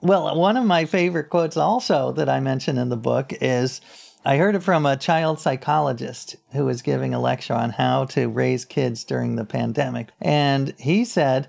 [0.00, 3.80] Well, one of my favorite quotes also that I mention in the book is
[4.26, 8.26] I heard it from a child psychologist who was giving a lecture on how to
[8.26, 10.08] raise kids during the pandemic.
[10.20, 11.46] And he said,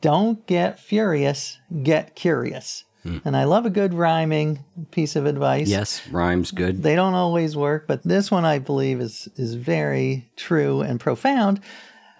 [0.00, 2.82] Don't get furious, get curious.
[3.04, 3.18] Hmm.
[3.24, 5.68] And I love a good rhyming piece of advice.
[5.68, 6.82] Yes, rhymes good.
[6.82, 11.60] They don't always work, but this one I believe is is very true and profound.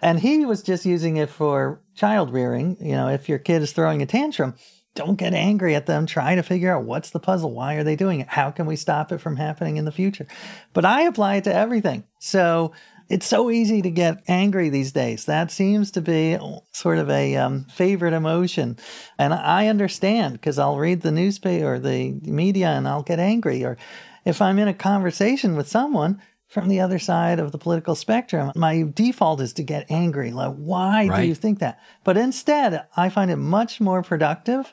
[0.00, 2.76] And he was just using it for child rearing.
[2.80, 4.54] You know, if your kid is throwing a tantrum,
[4.94, 6.06] don't get angry at them.
[6.06, 7.52] Try to figure out what's the puzzle.
[7.52, 8.28] Why are they doing it?
[8.28, 10.26] How can we stop it from happening in the future?
[10.72, 12.04] But I apply it to everything.
[12.18, 12.72] So
[13.08, 15.26] it's so easy to get angry these days.
[15.26, 16.38] That seems to be
[16.72, 18.78] sort of a um, favorite emotion.
[19.18, 23.64] And I understand because I'll read the newspaper or the media and I'll get angry.
[23.64, 23.76] Or
[24.24, 26.22] if I'm in a conversation with someone
[26.54, 30.30] from the other side of the political spectrum, my default is to get angry.
[30.30, 31.22] Like, why Right.
[31.22, 31.80] do you think that?
[32.04, 34.72] But instead, I find it much more productive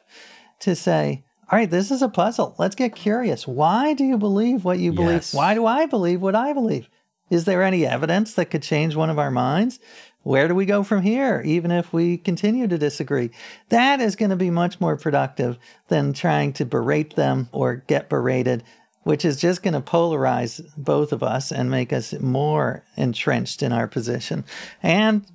[0.59, 2.53] to say, all right, this is a puzzle.
[2.59, 3.47] Let's get curious.
[3.47, 5.15] Why do you believe what you believe?
[5.15, 5.33] Yes.
[5.33, 6.87] Why do I believe what I believe?
[7.31, 9.79] Is there any evidence that could change one of our minds?
[10.23, 13.31] where do we go from here, even if we continue to disagree?
[13.69, 18.09] That is going to be much more productive than trying to berate them or get
[18.09, 18.63] berated,
[19.03, 23.71] which is just going to polarize both of us and make us more entrenched in
[23.71, 24.43] our position
[24.83, 25.25] and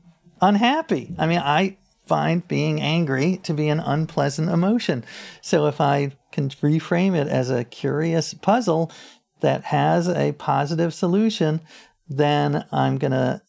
[0.40, 1.14] unhappy.
[1.18, 1.76] I mean, I
[2.06, 5.04] find being angry to be an unpleasant emotion.
[5.40, 8.92] So if I can reframe it as a curious puzzle
[9.40, 11.60] that has a positive solution,
[12.08, 13.42] then I'm going to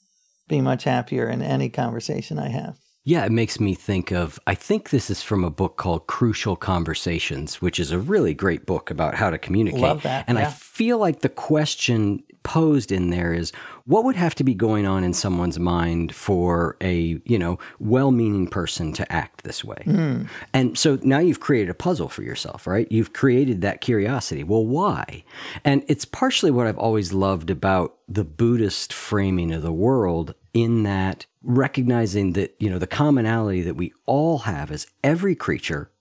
[0.48, 2.78] be much happier in any conversation I have.
[3.08, 6.58] Yeah, it makes me think of, I think this is from a book called Crucial
[6.58, 9.80] Conversations, which is a really great book about how to communicate.
[9.80, 10.26] Love that.
[10.28, 10.48] And yeah.
[10.48, 13.54] I feel like the question posed in there is
[13.86, 18.48] what would have to be going on in someone's mind for a, you know, well-meaning
[18.48, 19.82] person to act this way?
[19.86, 20.28] Mm.
[20.54, 22.92] And so now you've created a puzzle for yourself, right?
[22.92, 24.44] You've created that curiosity.
[24.44, 25.24] Well, why?
[25.64, 30.84] And it's partially what I've always loved about the Buddhist framing of the world in
[30.84, 35.92] that recognizing that, you know, the commonality that we all have is every creature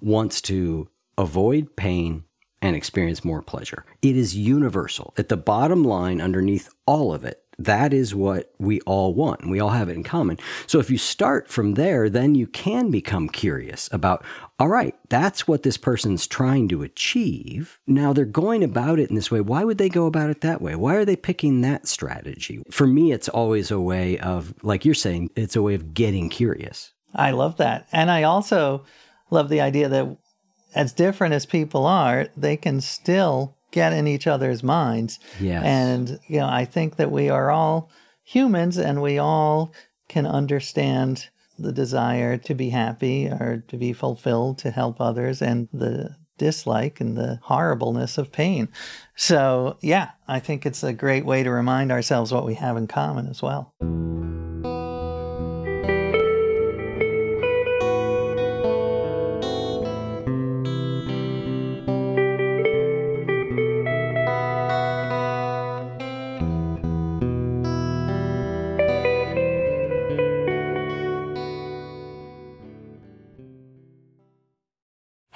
[0.00, 2.24] wants to avoid pain
[2.60, 3.84] and experience more pleasure.
[4.02, 5.14] It is universal.
[5.16, 9.40] At the bottom line, underneath all of it, that is what we all want.
[9.40, 10.38] And we all have it in common.
[10.66, 14.24] So if you start from there, then you can become curious about,
[14.58, 17.80] all right, that's what this person's trying to achieve.
[17.86, 19.40] Now they're going about it in this way.
[19.40, 20.76] Why would they go about it that way?
[20.76, 22.62] Why are they picking that strategy?
[22.70, 26.28] For me, it's always a way of, like you're saying, it's a way of getting
[26.28, 26.92] curious.
[27.14, 27.88] I love that.
[27.92, 28.84] And I also
[29.30, 30.16] love the idea that
[30.74, 35.18] as different as people are, they can still get in each other's minds.
[35.40, 35.62] Yes.
[35.64, 37.90] And, you know, I think that we are all
[38.22, 39.72] humans and we all
[40.08, 41.28] can understand
[41.62, 47.00] the desire to be happy or to be fulfilled, to help others, and the dislike
[47.00, 48.68] and the horribleness of pain.
[49.16, 52.86] So, yeah, I think it's a great way to remind ourselves what we have in
[52.88, 53.72] common as well.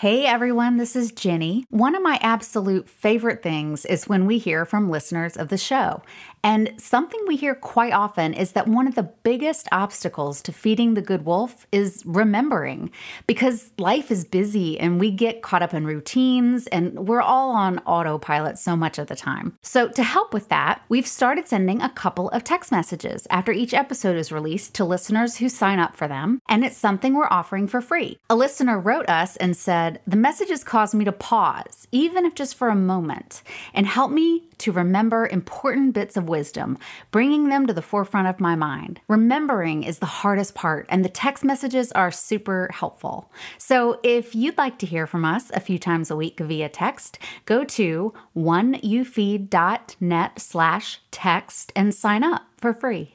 [0.01, 1.65] Hey everyone, this is Jenny.
[1.71, 6.03] One of my absolute favorite things is when we hear from listeners of the show.
[6.43, 10.95] And something we hear quite often is that one of the biggest obstacles to feeding
[10.95, 12.91] the good wolf is remembering.
[13.27, 17.79] Because life is busy and we get caught up in routines and we're all on
[17.81, 19.59] autopilot so much of the time.
[19.63, 23.75] So, to help with that, we've started sending a couple of text messages after each
[23.75, 26.41] episode is released to listeners who sign up for them.
[26.49, 28.19] And it's something we're offering for free.
[28.31, 32.55] A listener wrote us and said, The messages caused me to pause, even if just
[32.55, 33.43] for a moment,
[33.75, 36.77] and help me to remember important bits of wisdom,
[37.11, 39.01] bringing them to the forefront of my mind.
[39.09, 43.33] Remembering is the hardest part, and the text messages are super helpful.
[43.57, 47.19] So if you'd like to hear from us a few times a week via text,
[47.47, 53.15] go to oneyoufeed.net slash text and sign up for free.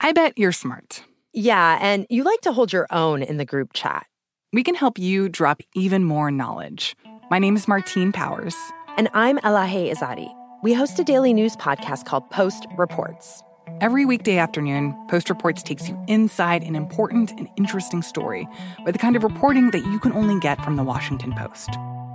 [0.00, 1.02] I bet you're smart.
[1.32, 4.06] Yeah, and you like to hold your own in the group chat.
[4.52, 6.96] We can help you drop even more knowledge.
[7.30, 8.54] My name is Martine Powers.
[8.96, 10.43] And I'm Elahe Izadi.
[10.64, 13.42] We host a daily news podcast called Post Reports.
[13.82, 18.48] Every weekday afternoon, Post Reports takes you inside an important and interesting story
[18.86, 21.68] with the kind of reporting that you can only get from the Washington Post.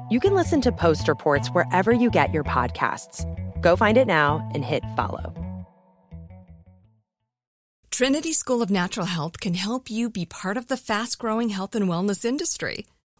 [0.10, 3.24] You can listen to Post Reports wherever you get your podcasts.
[3.62, 5.32] Go find it now and hit follow.
[7.92, 11.76] Trinity School of Natural Health can help you be part of the fast growing health
[11.76, 12.88] and wellness industry.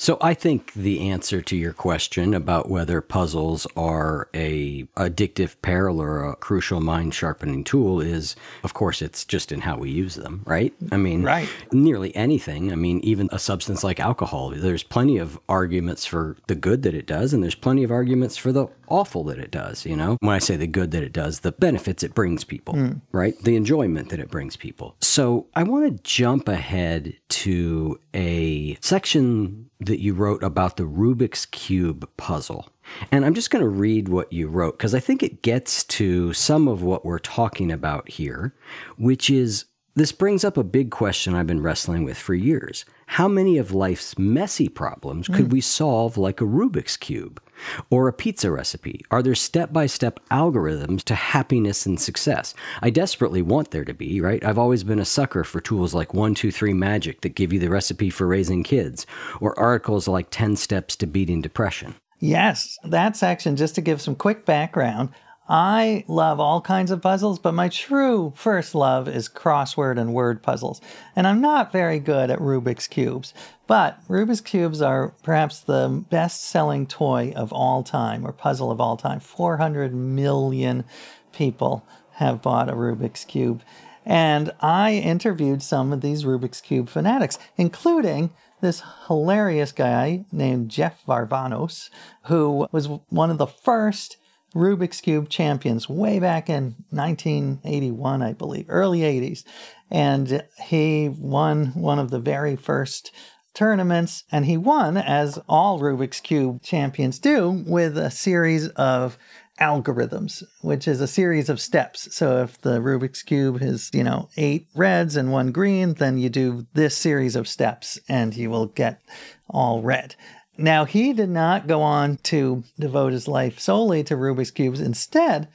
[0.00, 6.00] So I think the answer to your question about whether puzzles are a addictive peril
[6.00, 10.14] or a crucial mind sharpening tool is of course it's just in how we use
[10.14, 10.72] them, right?
[10.92, 11.48] I mean, Right.
[11.72, 16.54] nearly anything, I mean even a substance like alcohol, there's plenty of arguments for the
[16.54, 19.84] good that it does and there's plenty of arguments for the awful that it does,
[19.84, 20.16] you know?
[20.20, 22.92] When I say the good that it does, the benefits it brings people, hmm.
[23.12, 23.34] right?
[23.42, 24.96] The enjoyment that it brings people.
[25.00, 31.44] So I want to jump ahead to a section that you wrote about the Rubik's
[31.46, 32.68] Cube puzzle.
[33.10, 36.32] And I'm just going to read what you wrote because I think it gets to
[36.32, 38.54] some of what we're talking about here,
[38.96, 42.84] which is This brings up a big question I've been wrestling with for years.
[43.06, 45.54] How many of life's messy problems could hmm.
[45.54, 47.42] we solve like a Rubik's Cube?
[47.90, 49.04] Or a pizza recipe?
[49.10, 52.54] Are there step by step algorithms to happiness and success?
[52.82, 54.44] I desperately want there to be, right?
[54.44, 58.10] I've always been a sucker for tools like 123 Magic that give you the recipe
[58.10, 59.06] for raising kids,
[59.40, 61.94] or articles like 10 Steps to Beating Depression.
[62.20, 65.10] Yes, that section, just to give some quick background,
[65.48, 70.42] I love all kinds of puzzles, but my true first love is crossword and word
[70.42, 70.82] puzzles.
[71.16, 73.32] And I'm not very good at Rubik's Cubes,
[73.66, 78.78] but Rubik's Cubes are perhaps the best selling toy of all time or puzzle of
[78.78, 79.20] all time.
[79.20, 80.84] 400 million
[81.32, 81.82] people
[82.12, 83.62] have bought a Rubik's Cube.
[84.04, 88.30] And I interviewed some of these Rubik's Cube fanatics, including
[88.60, 91.88] this hilarious guy named Jeff Varasano,
[92.24, 94.17] who was one of the first
[94.54, 99.44] Rubik's Cube champions way back in 1981, I believe, early 80s.
[99.90, 103.10] And he won one of the very first
[103.54, 109.18] tournaments, and he won, as all Rubik's Cube champions do, with a series of
[109.60, 112.14] algorithms, which is a series of steps.
[112.14, 116.28] So if the Rubik's Cube is, you know, eight reds and one green, then you
[116.28, 119.02] do this series of steps and you will get
[119.48, 120.14] all red.
[120.60, 124.80] Now, he did not go on to devote his life solely to Rubik's Cubes.
[124.80, 125.48] Instead,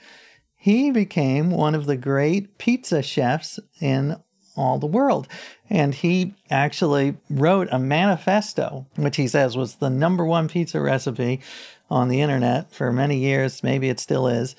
[0.56, 4.16] he became one of the great pizza chefs in
[4.56, 5.28] all the world.
[5.70, 11.41] And he actually wrote a manifesto, which he says was the number one pizza recipe
[11.89, 13.62] on the internet for many years.
[13.62, 14.56] Maybe it still is.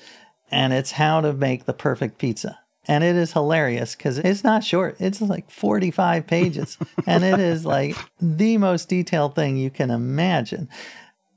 [0.51, 2.59] And it's how to make the perfect pizza.
[2.87, 4.97] And it is hilarious because it's not short.
[4.99, 6.77] It's like 45 pages.
[7.07, 10.69] and it is like the most detailed thing you can imagine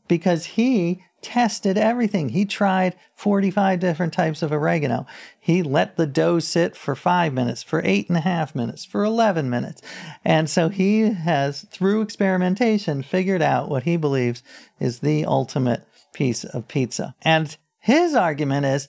[0.09, 2.31] because he tested everything.
[2.31, 5.07] He tried 45 different types of oregano.
[5.39, 9.05] He let the dough sit for five minutes, for eight and a half minutes, for
[9.05, 9.83] 11 minutes.
[10.25, 14.43] And so he has, through experimentation, figured out what he believes
[14.79, 17.15] is the ultimate piece of pizza.
[17.23, 18.89] And his argument is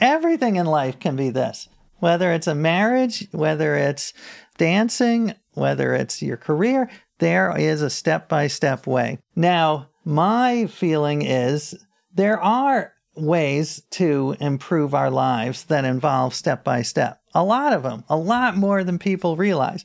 [0.00, 1.68] everything in life can be this.
[1.98, 4.12] Whether it's a marriage, whether it's
[4.58, 9.18] dancing, whether it's your career, there is a step by step way.
[9.34, 11.74] Now, my feeling is
[12.12, 17.20] there are ways to improve our lives that involve step by step.
[17.34, 19.84] A lot of them, a lot more than people realize.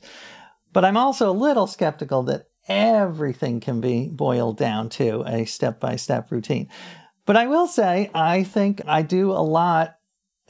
[0.72, 5.80] But I'm also a little skeptical that everything can be boiled down to a step
[5.80, 6.68] by step routine.
[7.26, 9.96] But I will say, I think I do a lot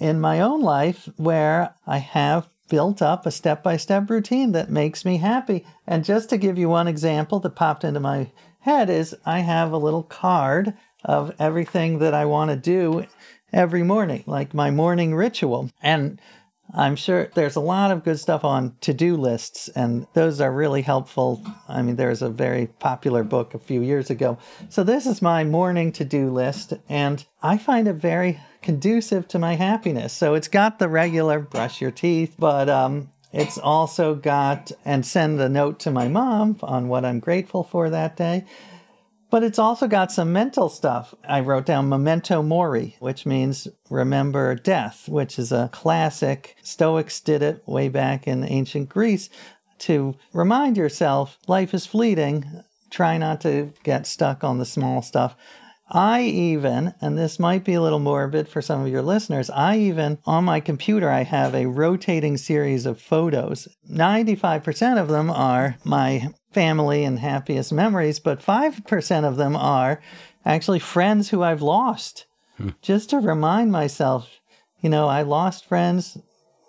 [0.00, 4.70] in my own life where I have built up a step by step routine that
[4.70, 5.66] makes me happy.
[5.86, 8.30] And just to give you one example that popped into my
[8.60, 10.74] head is I have a little card
[11.04, 13.06] of everything that I want to do
[13.52, 15.70] every morning, like my morning ritual.
[15.82, 16.20] And
[16.74, 20.52] I'm sure there's a lot of good stuff on to do lists, and those are
[20.52, 21.42] really helpful.
[21.68, 24.38] I mean, there's a very popular book a few years ago.
[24.68, 29.38] So, this is my morning to do list, and I find it very conducive to
[29.38, 30.12] my happiness.
[30.12, 35.40] So, it's got the regular brush your teeth, but um, it's also got, and send
[35.40, 38.44] a note to my mom on what I'm grateful for that day.
[39.30, 41.14] But it's also got some mental stuff.
[41.26, 46.56] I wrote down memento mori, which means remember death, which is a classic.
[46.62, 49.30] Stoics did it way back in ancient Greece
[49.80, 52.44] to remind yourself life is fleeting.
[52.90, 55.36] Try not to get stuck on the small stuff.
[55.92, 59.78] I even, and this might be a little morbid for some of your listeners, I
[59.78, 63.66] even, on my computer, I have a rotating series of photos.
[63.90, 70.00] 95% of them are my family and happiest memories, but 5% of them are
[70.44, 72.26] actually friends who I've lost.
[72.56, 72.70] Hmm.
[72.82, 74.40] Just to remind myself,
[74.80, 76.18] you know, I lost friends.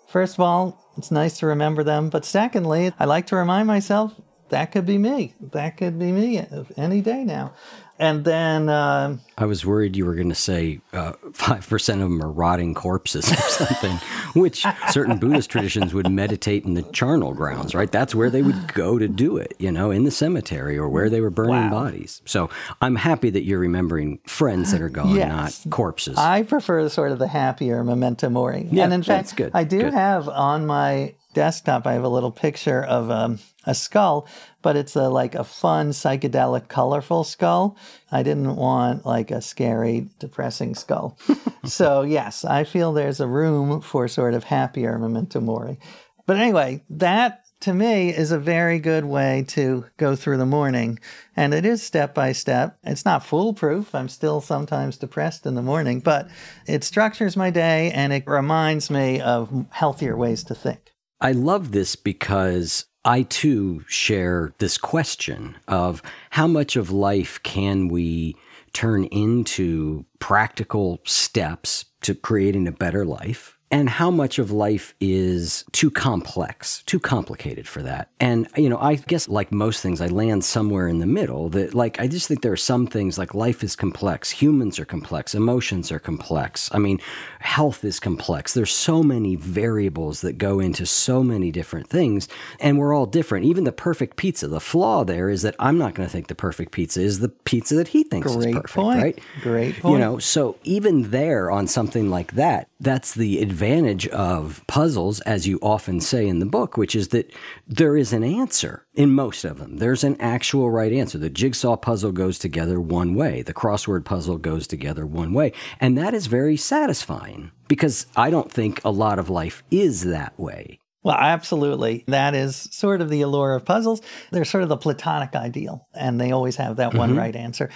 [0.08, 2.10] First of all, it's nice to remember them.
[2.10, 4.14] But secondly, I like to remind myself
[4.50, 5.34] that could be me.
[5.40, 7.54] That could be me any day now
[8.02, 12.02] and then uh, I was worried you were going to say uh, five uh, percent
[12.02, 13.96] of them are rotting corpses or something,
[14.34, 17.92] which certain Buddhist traditions would meditate in the charnel grounds, right?
[17.92, 21.08] That's where they would go to do it, you know, in the cemetery or where
[21.08, 21.84] they were burning wow.
[21.84, 22.22] bodies.
[22.24, 22.50] So
[22.80, 25.64] I'm happy that you're remembering friends that are gone, yes.
[25.64, 26.18] not corpses.
[26.18, 29.52] I prefer sort of the happier memento mori, yeah, and in fact, good.
[29.54, 29.94] I do good.
[29.94, 34.26] have on my desktop, I have a little picture of um, a skull,
[34.62, 37.76] but it's a like a fun, psychedelic, colorful skull.
[38.10, 41.18] I didn't want like a scary, depressing skull.
[41.64, 45.78] so yes, I feel there's a room for sort of happier memento mori.
[46.26, 50.98] But anyway, that to me is a very good way to go through the morning.
[51.36, 52.78] And it is step by step.
[52.82, 53.94] It's not foolproof.
[53.94, 56.28] I'm still sometimes depressed in the morning, but
[56.66, 60.92] it structures my day and it reminds me of healthier ways to think.
[61.20, 67.88] I love this because I too share this question of how much of life can
[67.88, 68.36] we
[68.72, 73.58] turn into practical steps to creating a better life?
[73.72, 78.10] And how much of life is too complex, too complicated for that.
[78.20, 81.74] And, you know, I guess like most things, I land somewhere in the middle that,
[81.74, 85.34] like, I just think there are some things like life is complex, humans are complex,
[85.34, 86.68] emotions are complex.
[86.72, 87.00] I mean,
[87.40, 88.52] health is complex.
[88.52, 92.28] There's so many variables that go into so many different things,
[92.60, 93.46] and we're all different.
[93.46, 96.34] Even the perfect pizza, the flaw there is that I'm not going to think the
[96.34, 99.02] perfect pizza is the pizza that he thinks Great is perfect, point.
[99.02, 99.18] right?
[99.40, 99.94] Great point.
[99.94, 105.46] You know, so even there on something like that, that's the advantage of puzzles, as
[105.46, 107.32] you often say in the book, which is that
[107.66, 109.76] there is an answer in most of them.
[109.76, 111.16] There's an actual right answer.
[111.16, 115.52] The jigsaw puzzle goes together one way, the crossword puzzle goes together one way.
[115.80, 120.38] And that is very satisfying because I don't think a lot of life is that
[120.38, 120.80] way.
[121.04, 122.04] Well, absolutely.
[122.06, 124.02] That is sort of the allure of puzzles.
[124.30, 127.18] They're sort of the platonic ideal, and they always have that one mm-hmm.
[127.18, 127.70] right answer.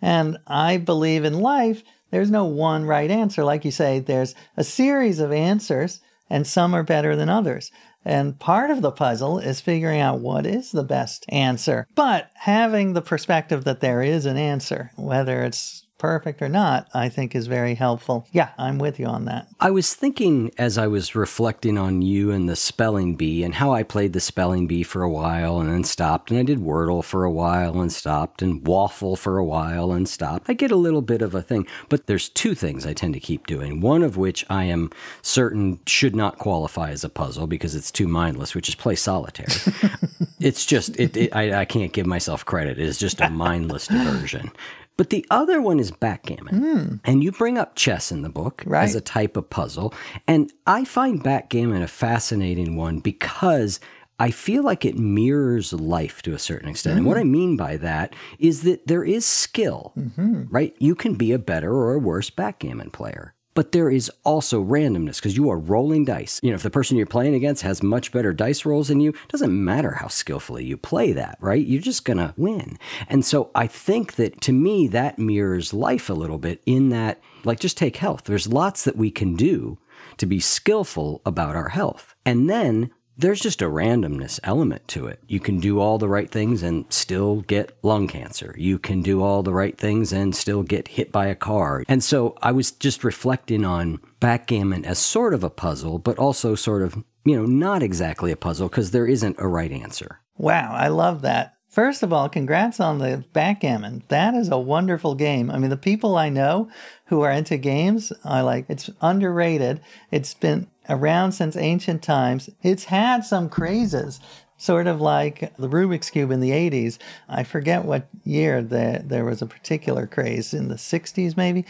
[0.00, 3.42] And I believe in life, there's no one right answer.
[3.42, 6.00] Like you say, there's a series of answers,
[6.30, 7.72] and some are better than others.
[8.04, 11.86] And part of the puzzle is figuring out what is the best answer.
[11.94, 17.08] But having the perspective that there is an answer, whether it's perfect or not, I
[17.08, 18.26] think is very helpful.
[18.32, 19.46] Yeah, I'm with you on that.
[19.60, 23.72] I was thinking as I was reflecting on you and the spelling bee and how
[23.72, 27.04] I played the spelling bee for a while and then stopped, and I did Wordle
[27.04, 30.50] for a while and stopped, and Waffle for a while and stopped.
[30.50, 33.20] I get a little bit of a thing, but there's two things I tend to
[33.20, 33.80] keep doing.
[33.80, 34.90] One of which I am
[35.22, 39.46] certain should not qualify as a puzzle because it's too mindless, which is play solitaire.
[40.40, 42.80] it's just, it, it, I, I can't give myself credit.
[42.80, 44.50] It is just a mindless diversion.
[44.96, 46.58] But the other one is backgammon.
[46.58, 46.94] Hmm.
[47.04, 48.84] And you bring up chess in the book Right.
[48.84, 49.94] as a type of puzzle.
[50.26, 53.80] And I find backgammon a fascinating one because
[54.18, 56.98] I feel like it mirrors life to a certain extent.
[56.98, 57.32] And what I hmm.
[57.32, 60.44] mean by that is that there is skill, mm-hmm.
[60.50, 60.74] right?
[60.78, 63.34] You can be a better or a worse backgammon player.
[63.54, 66.40] But there is also randomness because you are rolling dice.
[66.42, 69.10] You know, if the person you're playing against has much better dice rolls than you,
[69.10, 71.64] it doesn't matter how skillfully you play that, right?
[71.64, 72.78] You're just going to win.
[73.08, 77.20] And so I think that to me, that mirrors life a little bit in that,
[77.44, 78.24] like, just take health.
[78.24, 79.78] There's lots that we can do
[80.16, 82.14] to be skillful about our health.
[82.24, 82.90] And then
[83.22, 85.20] there's just a randomness element to it.
[85.26, 88.54] You can do all the right things and still get lung cancer.
[88.58, 91.84] You can do all the right things and still get hit by a car.
[91.88, 96.54] And so I was just reflecting on backgammon as sort of a puzzle, but also
[96.54, 100.20] sort of, you know, not exactly a puzzle because there isn't a right answer.
[100.36, 101.54] Wow, I love that.
[101.68, 104.02] First of all, congrats on the backgammon.
[104.08, 105.50] That is a wonderful game.
[105.50, 106.68] I mean, the people I know
[107.06, 109.80] who are into games, I like it's underrated.
[110.10, 112.50] It's been around since ancient times.
[112.62, 114.20] It's had some crazes,
[114.56, 116.98] sort of like the Rubik's Cube in the 80s.
[117.28, 121.64] I forget what year the, there was a particular craze, in the 60s maybe.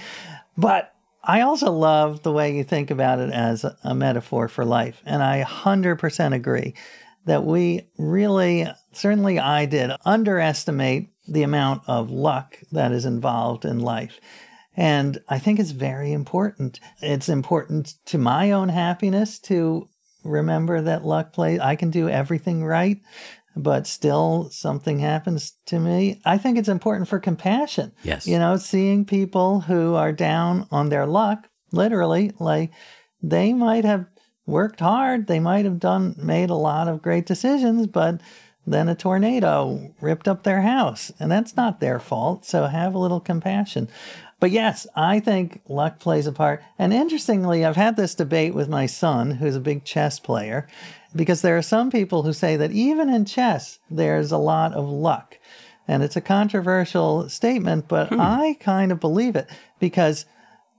[0.56, 0.94] But
[1.24, 5.00] I also love the way you think about it as a metaphor for life.
[5.06, 6.74] And I 100% agree
[7.26, 13.78] that we really, certainly I did, underestimate the amount of luck that is involved in
[13.78, 14.18] life.
[14.76, 16.80] And I think it's very important.
[17.00, 19.88] It's important to my own happiness to
[20.24, 23.00] remember that luck plays, I can do everything right,
[23.54, 26.20] but still something happens to me.
[26.24, 27.92] I think it's important for compassion.
[28.02, 28.26] Yes.
[28.26, 32.70] You know, seeing people who are down on their luck, literally, like
[33.22, 34.06] they might have
[34.46, 38.20] worked hard, they might have done, made a lot of great decisions, but
[38.66, 42.44] then a tornado ripped up their house, and that's not their fault.
[42.44, 43.88] So have a little compassion.
[44.42, 46.64] But yes, I think luck plays a part.
[46.76, 50.66] And interestingly, I've had this debate with my son, who's a big chess player,
[51.14, 54.88] because there are some people who say that even in chess, there's a lot of
[54.88, 55.38] luck.
[55.86, 58.20] And it's a controversial statement, but hmm.
[58.20, 60.26] I kind of believe it because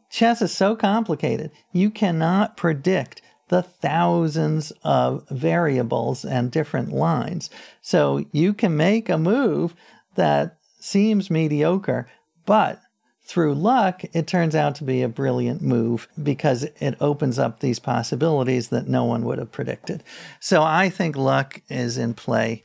[0.09, 1.49] chess is so complicated.
[1.71, 7.49] You cannot predict the thousands of variables and different lines.
[7.81, 9.73] So you can make a move
[10.15, 12.09] that seems mediocre,
[12.45, 12.82] but
[13.25, 17.79] through luck, it turns out to be a brilliant move because it opens up these
[17.79, 20.03] possibilities that no one would have predicted.
[20.39, 22.63] So I think luck is in play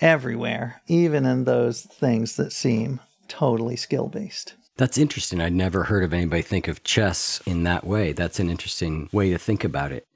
[0.00, 4.54] everywhere, even in those things that seem totally skill based.
[4.76, 5.40] That's interesting.
[5.40, 8.12] I'd never heard of anybody think of chess in that way.
[8.12, 10.06] That's an interesting way to think about it.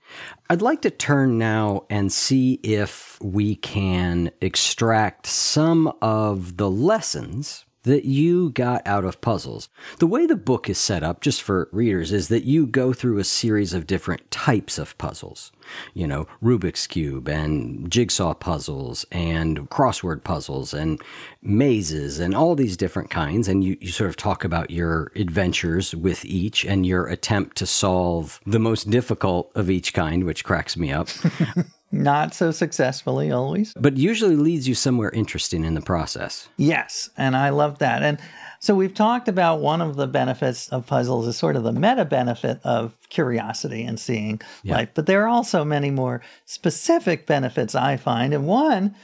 [0.48, 7.66] I'd like to turn now and see if we can extract some of the lessons
[7.84, 9.68] that you got out of puzzles.
[9.98, 13.18] The way the book is set up, just for readers, is that you go through
[13.18, 15.52] a series of different types of puzzles.
[15.94, 21.00] You know, Rubik's Cube and jigsaw puzzles and crossword puzzles and
[21.42, 23.48] mazes and all these different kinds.
[23.48, 27.66] And you, you sort of talk about your adventures with each and your attempt to
[27.66, 31.08] solve the most difficult of each kind, which cracks me up.
[31.94, 33.72] Not so successfully always.
[33.78, 36.48] but usually leads you somewhere interesting in the process.
[36.56, 38.02] Yes, and I love that.
[38.02, 38.18] And
[38.60, 42.04] so we've talked about one of the benefits of puzzles is sort of the meta
[42.04, 44.76] benefit of curiosity and seeing Yeah.
[44.76, 44.88] life.
[44.94, 48.32] But there are also many more specific benefits I find.
[48.34, 48.94] And one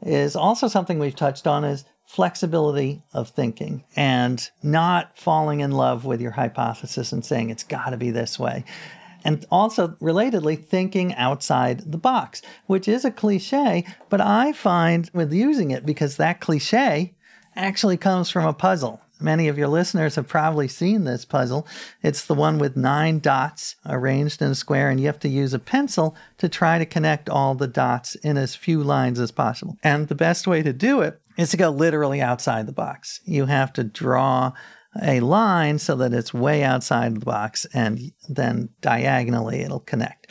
[0.00, 6.04] is also something we've touched on is flexibility of thinking and not falling in love
[6.04, 8.64] with your hypothesis and saying it's got to be this way.
[9.24, 15.32] And also, relatedly, thinking outside the box, which is a cliche, but I find with
[15.32, 17.14] using it because that cliche
[17.54, 19.00] actually comes from a puzzle.
[19.20, 21.66] Many of your listeners have probably seen this puzzle.
[22.02, 25.52] It's the one with nine dots arranged in a square, and you have to use
[25.52, 29.76] a pencil to try to connect all the dots in as few lines as possible.
[29.82, 33.20] And the best way to do it is to go literally outside the box.
[33.24, 34.52] You have to draw
[35.02, 40.26] a line so that it's way outside the box, and then diagonally it'll connect.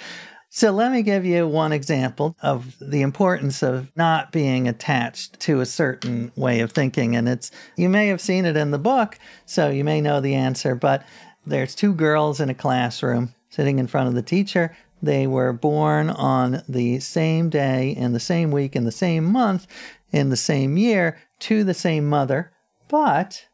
[0.51, 5.61] So let me give you one example of the importance of not being attached to
[5.61, 7.15] a certain way of thinking.
[7.15, 10.33] And it's, you may have seen it in the book, so you may know the
[10.33, 11.05] answer, but
[11.45, 14.75] there's two girls in a classroom sitting in front of the teacher.
[15.01, 19.67] They were born on the same day, in the same week, in the same month,
[20.11, 22.51] in the same year, to the same mother,
[22.89, 23.45] but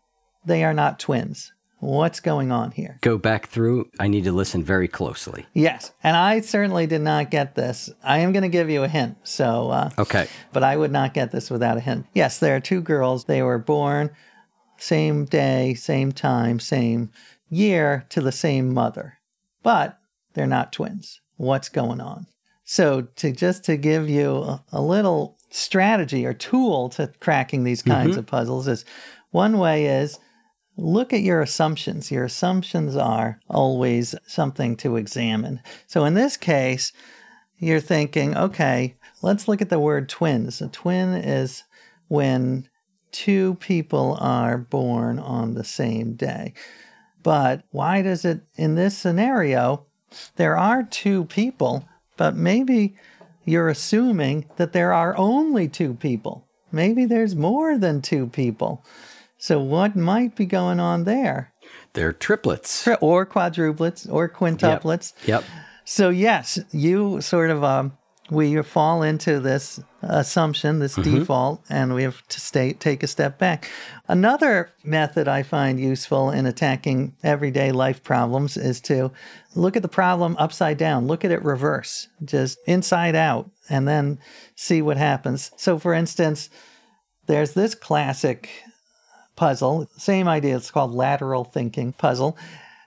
[0.46, 1.52] they are not twins.
[1.80, 2.98] What's going on here?
[3.02, 3.90] Go back through.
[4.00, 5.46] I need to listen very closely.
[5.54, 7.92] Yes, and I certainly did not get this.
[8.04, 9.18] I am going to give you a hint.
[9.24, 10.28] So, uh, Okay.
[10.54, 12.08] but I would not get this without a hint.
[12.14, 13.26] Yes, there are two girls.
[13.26, 14.10] They were born
[14.78, 17.12] same day, same time, same
[17.50, 19.18] year to the same mother,
[19.62, 20.00] but
[20.34, 21.22] they're not twins.
[21.38, 22.26] What's going on?
[22.64, 27.82] So, to just to give you a, a little strategy or tool to cracking these
[27.84, 28.86] kinds of puzzles is
[29.32, 30.18] one way is
[30.78, 32.12] look at your assumptions.
[32.12, 35.62] Your assumptions are always something to examine.
[35.88, 36.92] So in this case,
[37.60, 40.62] you're thinking, okay, let's look at the word twins.
[40.62, 41.64] A twin is
[42.08, 42.68] when
[43.12, 46.54] two people are born on the same day.
[47.24, 49.86] But why does it, in this scenario,
[50.36, 52.96] there are two people, but maybe
[53.46, 56.46] you're assuming that there are only two people.
[56.72, 58.84] Maybe there's more than two people.
[59.46, 61.54] So, what might be going on there?
[61.94, 62.88] They're triplets.
[63.00, 65.14] Or quadruplets or quintuplets.
[65.28, 65.44] Yep.
[65.84, 67.96] So, yes, you sort of, um,
[68.32, 73.38] we fall into this assumption, this default, and we have to stay, take a step
[73.38, 73.70] back.
[74.08, 79.12] Another method I find useful in attacking everyday life problems is to
[79.54, 84.18] look at the problem upside down, look at it reverse, just inside out, and then
[84.56, 85.52] see what happens.
[85.56, 86.50] So, for instance,
[87.28, 88.50] there's this classic
[89.36, 92.38] puzzle, same idea, it's called lateral thinking puzzle.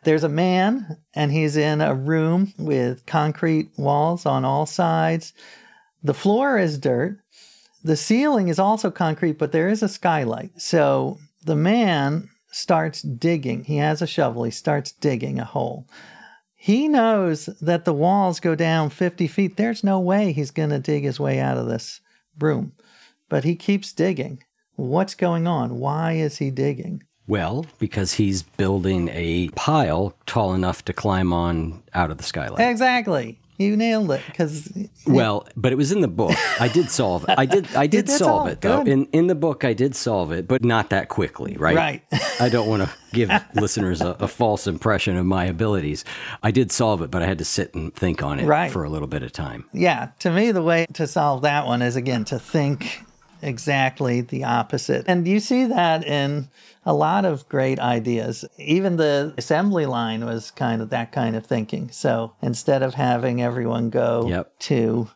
[0.05, 5.33] There's a man, and he's in a room with concrete walls on all sides.
[6.03, 7.19] The floor is dirt.
[7.83, 10.61] The ceiling is also concrete, but there is a skylight.
[10.61, 13.65] So the man starts digging.
[13.65, 14.45] He has a shovel.
[14.45, 15.87] He starts digging a hole.
[16.55, 19.57] He knows that the walls go down 50 feet.
[19.57, 22.01] There's no way he's going to dig his way out of this
[22.39, 22.73] room.
[23.29, 24.43] But he keeps digging.
[24.79, 25.81] What's going on?
[25.81, 27.03] Why is he digging?
[27.27, 32.61] Well, because he's building a pile tall enough to climb on out of the skylight.
[32.71, 33.41] Exactly.
[33.59, 34.23] You nailed it.
[34.27, 34.73] Because
[35.05, 36.33] Well, but it was in the book.
[36.61, 37.35] I did solve it.
[37.37, 37.67] I did.
[37.75, 38.61] I did solve solve it it.
[38.61, 38.79] though.
[38.85, 38.89] Good.
[38.93, 41.75] In in the book, I did solve it, but not that quickly, right?
[41.75, 42.03] Right.
[42.41, 46.05] I don't want to give listeners a, a false impression of my abilities.
[46.45, 48.71] I did solve it, but I had to sit and think on it Right.
[48.71, 49.69] for a little bit of time.
[49.73, 53.03] yeah, to me, the way to solve that one is again to think
[53.43, 55.05] exactly the opposite.
[55.09, 56.49] And you see that in
[56.85, 58.45] a lot of great ideas.
[58.59, 61.91] Even the assembly line was kind of that kind of thinking.
[61.91, 64.59] So instead of having everyone go Yep.
[64.61, 65.11] to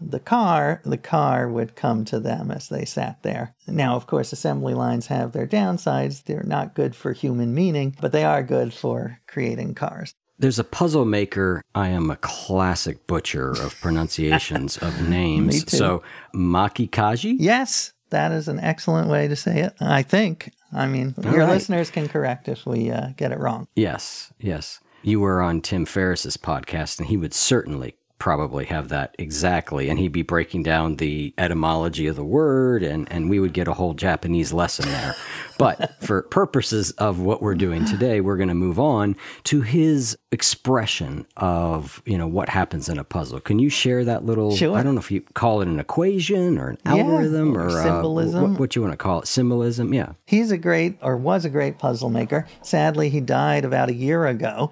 [0.00, 3.54] the car, the car would come to them as they sat there.
[3.66, 6.22] Now, of course, assembly lines have their downsides.
[6.24, 10.14] They're not good for human meaning, but they are good for creating cars.
[10.38, 11.62] There's a puzzle maker.
[11.74, 15.54] I am a classic butcher of pronunciations of names.
[15.54, 15.76] Me too.
[15.76, 16.02] So
[16.34, 17.36] Maki Kaji.
[17.38, 19.74] Yes, that is an excellent way to say it.
[19.80, 20.52] I think.
[20.72, 21.48] I mean, your right.
[21.48, 23.68] listeners can correct if we uh, get it wrong.
[23.74, 24.80] Yes, yes.
[25.02, 29.88] You were on Tim Ferriss's podcast, and he would certainly probably have that exactly.
[29.88, 33.68] And he'd be breaking down the etymology of the word, and, and we would get
[33.68, 35.14] a whole Japanese lesson there.
[35.58, 40.16] but for purposes of what we're doing today, we're going to move on to his
[40.32, 43.40] expression of, you know, what happens in a puzzle.
[43.40, 44.76] Can you share that little, Sure.
[44.76, 47.78] I don't know if you call it an equation or an Yeah, algorithm or or,
[47.78, 48.42] uh, symbolism.
[48.52, 49.94] what, what you want to call it, symbolism?
[49.94, 50.12] Yeah.
[50.26, 52.46] He's a great, or was a great puzzle maker.
[52.62, 54.70] Sadly, he died about a year ago.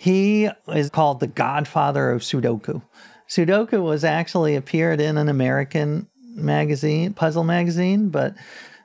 [0.00, 2.82] He is called the godfather of Sudoku.
[3.28, 8.36] Sudoku was actually appeared in an American magazine, puzzle magazine, but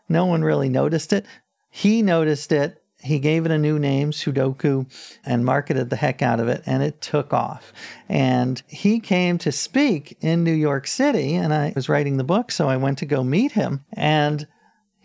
[0.09, 1.27] no one really noticed it.
[1.69, 2.81] He noticed it.
[2.99, 4.87] He gave it a new name, Sudoku,
[5.23, 7.71] and marketed the heck out of it, and it took off.
[8.09, 12.51] And he came to speak in New York City, and I was writing the book,
[12.51, 13.85] so I went to go meet him.
[13.93, 14.47] And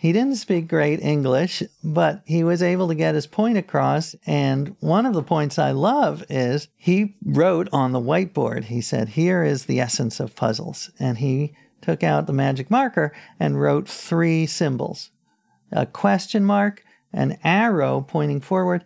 [0.01, 4.15] he didn't speak great English, but he was able to get his point across.
[4.27, 9.09] And one of the points I love is he wrote on the whiteboard, he said,
[9.09, 10.93] Here is the essence of puzzles.
[11.01, 15.11] And he took out the magic marker and wrote three symbols
[15.73, 18.85] a question mark, an arrow pointing forward,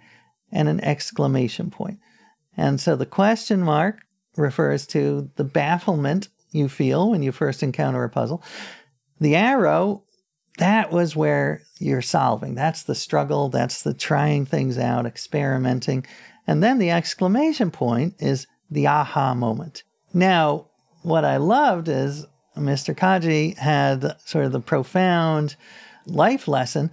[0.51, 1.99] and an exclamation point.
[2.57, 3.99] And so the question mark
[4.39, 8.43] refers to the bafflement you feel when you first encounter a puzzle.
[9.21, 10.05] The arrow
[10.59, 12.55] that was where you're solving.
[12.55, 13.48] That's the struggle.
[13.48, 16.07] That's the trying things out, experimenting.
[16.46, 19.82] And then the exclamation point is the aha moment.
[20.12, 20.66] Now,
[21.03, 22.26] what I loved is
[22.57, 22.94] Mr.
[22.94, 25.57] Kaji had sort of the profound
[26.07, 26.90] life lesson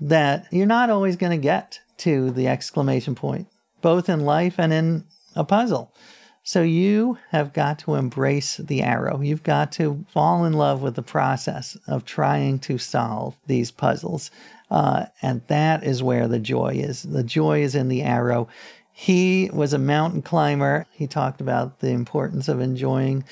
[0.00, 3.48] that you're not always going to get to the exclamation point,
[3.80, 5.04] both in life and in
[5.34, 5.92] a puzzle.
[6.46, 9.22] So you have got to embrace the arrow.
[9.22, 14.30] You've got to fall in love with the process of trying to solve these puzzles.
[14.70, 17.02] Uh, and that is where the joy is.
[17.02, 18.46] The joy is in the arrow.
[18.92, 20.86] He was a mountain climber.
[20.92, 23.24] He talked about the importance of enjoying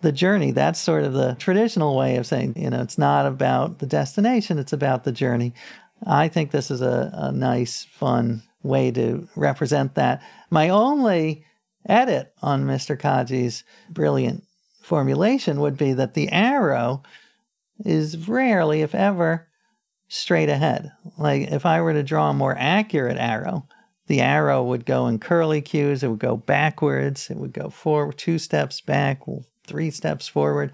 [0.00, 0.50] the journey.
[0.50, 4.58] That's sort of the traditional way of saying, you know, it's not about the destination,
[4.58, 5.54] it's about the journey.
[6.04, 10.20] I think this is a, a nice, fun way to represent that.
[10.50, 11.44] My only
[11.88, 12.98] edit on Mr.
[12.98, 14.44] Kaji's brilliant
[14.82, 17.02] formulation would be that the arrow
[17.84, 19.48] is rarely, if ever,
[20.08, 20.92] straight ahead.
[21.18, 23.66] Like if I were to draw a more accurate arrow,
[24.06, 28.16] the arrow would go in curly cues, it would go backwards, it would go forward,
[28.16, 29.22] two steps back,
[29.66, 30.72] three steps forward.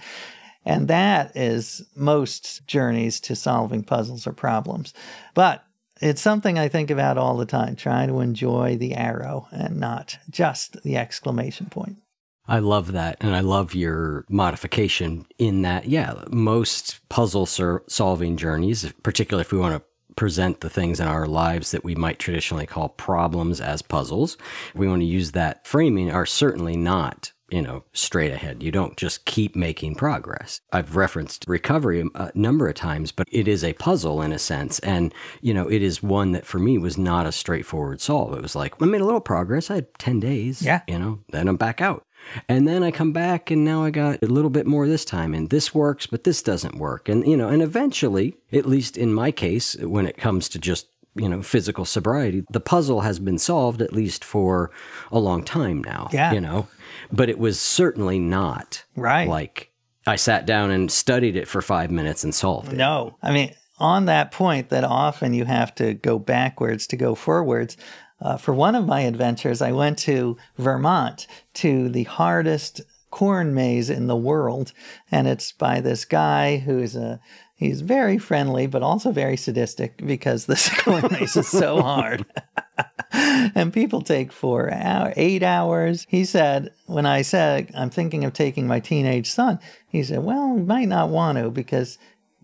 [0.65, 4.95] And that is most journeys to solving puzzles or problems.
[5.35, 5.65] But
[6.03, 10.19] it's something I think about all the time, trying to enjoy the arrow and not
[10.29, 11.99] just the exclamation point.
[12.47, 13.19] I love that.
[13.21, 19.59] And I love your modification in that, yeah, most puzzle solving journeys, particularly if we
[19.59, 19.83] want to
[20.15, 24.37] present the things in our lives that we might traditionally call problems as puzzles,
[24.75, 28.63] we want to use that framing, are certainly not you know, straight ahead.
[28.63, 30.61] You don't just keep making progress.
[30.73, 34.39] I've referenced recovery uh, a number of times, but it is a puzzle in a
[34.39, 34.79] sense.
[34.81, 38.33] And, you know, it is one that for me was not a straightforward solve.
[38.35, 39.71] It was like, I made a little progress.
[39.71, 40.81] I had 10 days, Yeah.
[40.89, 42.05] you know, then I'm back out.
[42.49, 45.35] And then I come back and now I got a little bit more this time
[45.35, 47.09] and this works, but this doesn't work.
[47.09, 50.87] And, you know, and eventually, at least in my case, when it comes to just
[51.15, 54.71] you know, physical sobriety, the puzzle has been solved at least for
[55.11, 56.09] a long time now.
[56.11, 56.33] Yeah.
[56.33, 56.69] You know,
[57.13, 59.29] but it was certainly not Right.
[59.29, 59.71] like
[60.07, 62.77] I sat down and studied it for five minutes and solved it.
[62.77, 63.17] No.
[63.23, 67.77] I mean, on that point, that often you have to go backwards to go forwards.
[68.21, 73.91] Uh, for one of my adventures, I went to Vermont to the hardest corn maze
[73.91, 74.73] in the world.
[75.11, 77.21] And it's by this guy who's a
[77.55, 82.27] He's very friendly, but also very sadistic because this corn maze is so hard.
[83.55, 86.07] and people take four hour, eight hours.
[86.09, 89.59] He said, when I said, I'm thinking of taking my teenage son,
[89.89, 91.99] he said, well, we might not want to because,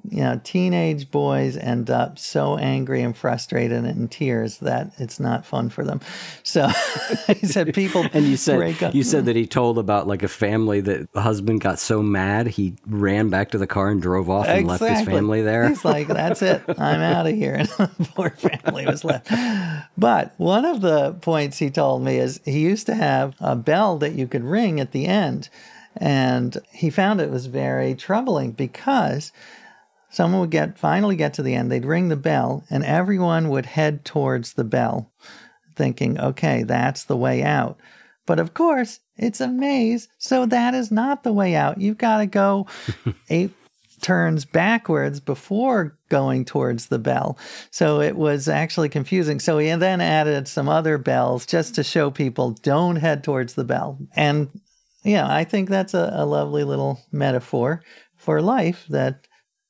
[0.05, 5.21] you know, teenage boys end up so angry and frustrated and in tears that it's
[5.21, 6.01] not fun for them.
[6.43, 6.69] So
[7.27, 8.95] he said, people And you said break up.
[8.95, 12.47] you said that he told about like a family that the husband got so mad
[12.47, 15.69] he ran back to the car and drove off and left his family there.
[15.69, 16.63] He's like, that's it.
[16.69, 17.55] I'm out of here.
[17.55, 19.31] And the poor family was left.
[19.97, 23.99] But one of the points he told me is he used to have a bell
[23.99, 25.49] that you could ring at the end.
[25.97, 29.33] And he found it was very troubling because
[30.11, 33.67] someone would get finally get to the end, they'd ring the bell, and everyone would
[33.67, 35.13] head towards the bell,
[35.77, 37.79] thinking, okay, that's the way out.
[38.27, 41.81] But of course, it's a maze, so that is not the way out.
[41.81, 42.67] You've got to go
[43.31, 43.53] eight
[44.01, 47.39] turns backwards before going towards the bell.
[47.71, 49.41] So it was actually confusing.
[49.41, 53.65] So he then added some other bells just to show people don't head towards the
[53.65, 53.99] bell.
[54.15, 54.49] And
[55.05, 57.83] yeah, I think that's a, a lovely little metaphor
[58.17, 59.27] for life that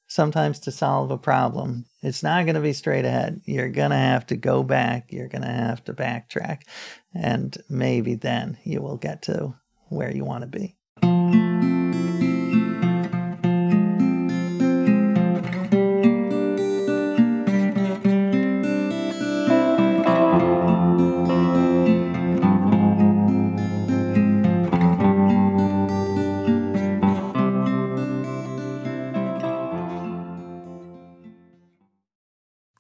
[0.08, 3.42] sometimes to solve a problem, it's not going to be straight ahead.
[3.44, 5.12] You're going to have to go back.
[5.12, 6.62] You're going to have to backtrack.
[7.14, 9.54] And maybe then you will get to
[9.88, 10.77] where you want to be.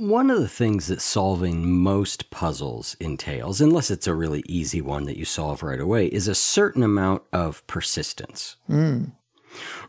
[0.00, 5.04] One of the things that solving most puzzles entails, unless it's a really easy one
[5.04, 8.56] that you solve right away, is a certain amount of persistence.
[8.66, 9.12] Mm.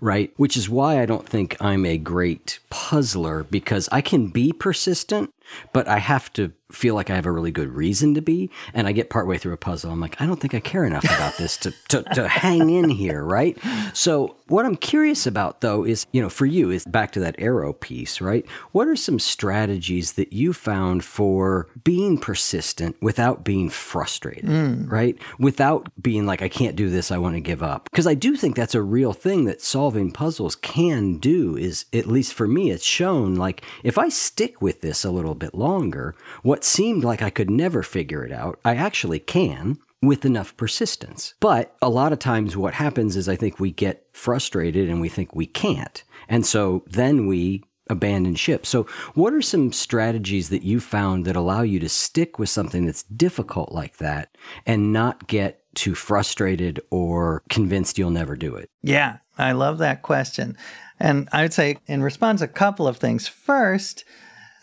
[0.01, 0.34] Right?
[0.36, 5.34] Which is why I don't think I'm a great puzzler because I can be persistent,
[5.72, 8.49] but I have to feel like I have a really good reason to be.
[8.74, 9.91] And I get partway through a puzzle.
[9.91, 12.89] I'm like, I don't think I care enough about this to, to, to hang in
[12.89, 13.57] here, right?
[13.93, 17.36] So, what I'm curious about though is, you know, for you, is back to that
[17.39, 18.45] arrow piece, right?
[18.74, 24.91] What are some strategies that you found for being persistent without being frustrated, Mm.
[24.91, 25.17] right?
[25.39, 27.89] Without being like, I can't do this, I want to give up.
[27.91, 32.05] Because I do think that's a real thing that solving puzzles can do, is at
[32.07, 36.15] least for me, it's shown like if I stick with this a little bit longer,
[36.43, 41.34] what seemed like I could never figure it out, I actually can with enough persistence.
[41.39, 45.09] But a lot of times what happens is I think we get frustrated and we
[45.09, 46.03] think we can't.
[46.28, 48.66] And so then we abandon ship.
[48.66, 48.84] So
[49.14, 53.03] what are some strategies that you found that allow you to stick with something that's
[53.03, 54.36] difficult like that
[54.66, 58.70] and not get too frustrated or convinced you'll never do it?
[58.82, 60.57] Yeah, I love that question.
[60.99, 63.28] And I would say, in response, a couple of things.
[63.28, 64.05] First,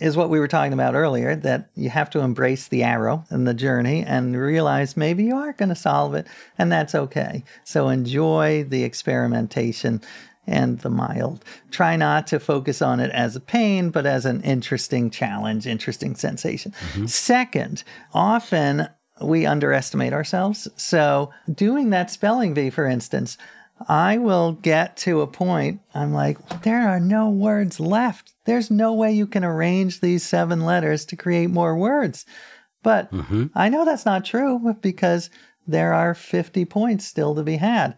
[0.01, 3.46] is what we were talking about earlier that you have to embrace the arrow and
[3.46, 6.26] the journey and realize maybe you aren't going to solve it
[6.57, 7.44] and that's okay.
[7.64, 10.01] So enjoy the experimentation
[10.46, 11.44] and the mild.
[11.70, 16.14] Try not to focus on it as a pain, but as an interesting challenge, interesting
[16.14, 16.72] sensation.
[16.72, 17.07] Mm-hmm.
[17.07, 17.84] Second,
[18.14, 18.88] often
[19.20, 20.68] we underestimate ourselves.
[20.76, 23.36] So doing that spelling bee, for instance,
[23.88, 28.32] I will get to a point, I'm like, there are no words left.
[28.49, 32.24] There's no way you can arrange these seven letters to create more words.
[32.82, 33.49] But mm-hmm.
[33.55, 35.28] I know that's not true because
[35.66, 37.94] there are 50 points still to be had.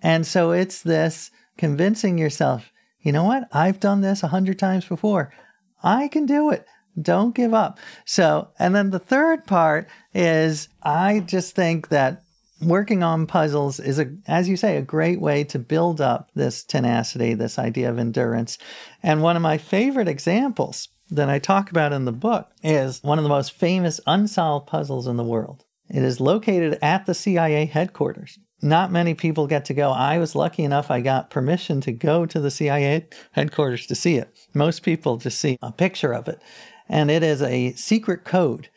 [0.00, 2.72] And so it's this convincing yourself,
[3.02, 3.46] you know what?
[3.52, 5.34] I've done this a hundred times before.
[5.82, 6.64] I can do it.
[6.98, 7.78] Don't give up.
[8.06, 12.23] So, and then the third part is I just think that
[12.64, 16.64] working on puzzles is a as you say a great way to build up this
[16.64, 18.58] tenacity this idea of endurance.
[19.02, 23.18] And one of my favorite examples that i talk about in the book is one
[23.18, 25.64] of the most famous unsolved puzzles in the world.
[25.88, 28.38] It is located at the cia headquarters.
[28.62, 29.90] Not many people get to go.
[29.90, 34.16] I was lucky enough i got permission to go to the cia headquarters to see
[34.16, 34.34] it.
[34.54, 36.40] Most people just see a picture of it.
[36.88, 38.68] And it is a secret code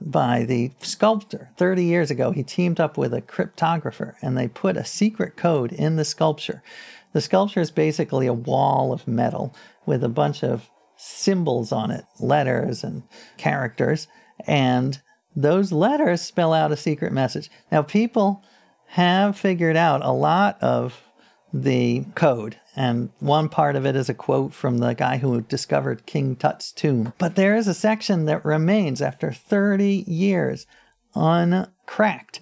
[0.00, 1.50] by the sculptor.
[1.56, 5.72] 30 years ago, he teamed up with a cryptographer and they put a secret code
[5.72, 6.62] in the sculpture.
[7.12, 9.54] The sculpture is basically a wall of metal
[9.86, 13.02] with a bunch of symbols on it, letters and
[13.36, 14.06] characters,
[14.46, 15.00] and
[15.34, 17.50] those letters spell out a secret message.
[17.70, 18.42] Now, people
[18.88, 21.02] have figured out a lot of
[21.52, 22.56] the code.
[22.80, 26.72] And one part of it is a quote from the guy who discovered King Tut's
[26.72, 27.12] tomb.
[27.18, 30.66] But there is a section that remains after 30 years
[31.14, 32.40] uncracked.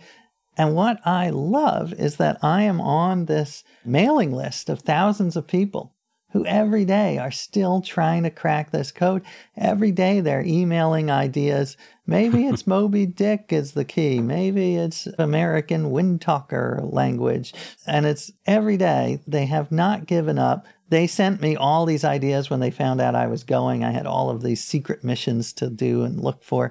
[0.56, 5.48] And what I love is that I am on this mailing list of thousands of
[5.48, 5.92] people
[6.38, 9.22] who every day are still trying to crack this code.
[9.56, 11.76] Every day they're emailing ideas.
[12.06, 14.20] Maybe it's Moby Dick is the key.
[14.20, 17.52] Maybe it's American Wind Talker language.
[17.88, 20.66] And it's every day they have not given up.
[20.90, 23.82] They sent me all these ideas when they found out I was going.
[23.82, 26.70] I had all of these secret missions to do and look for.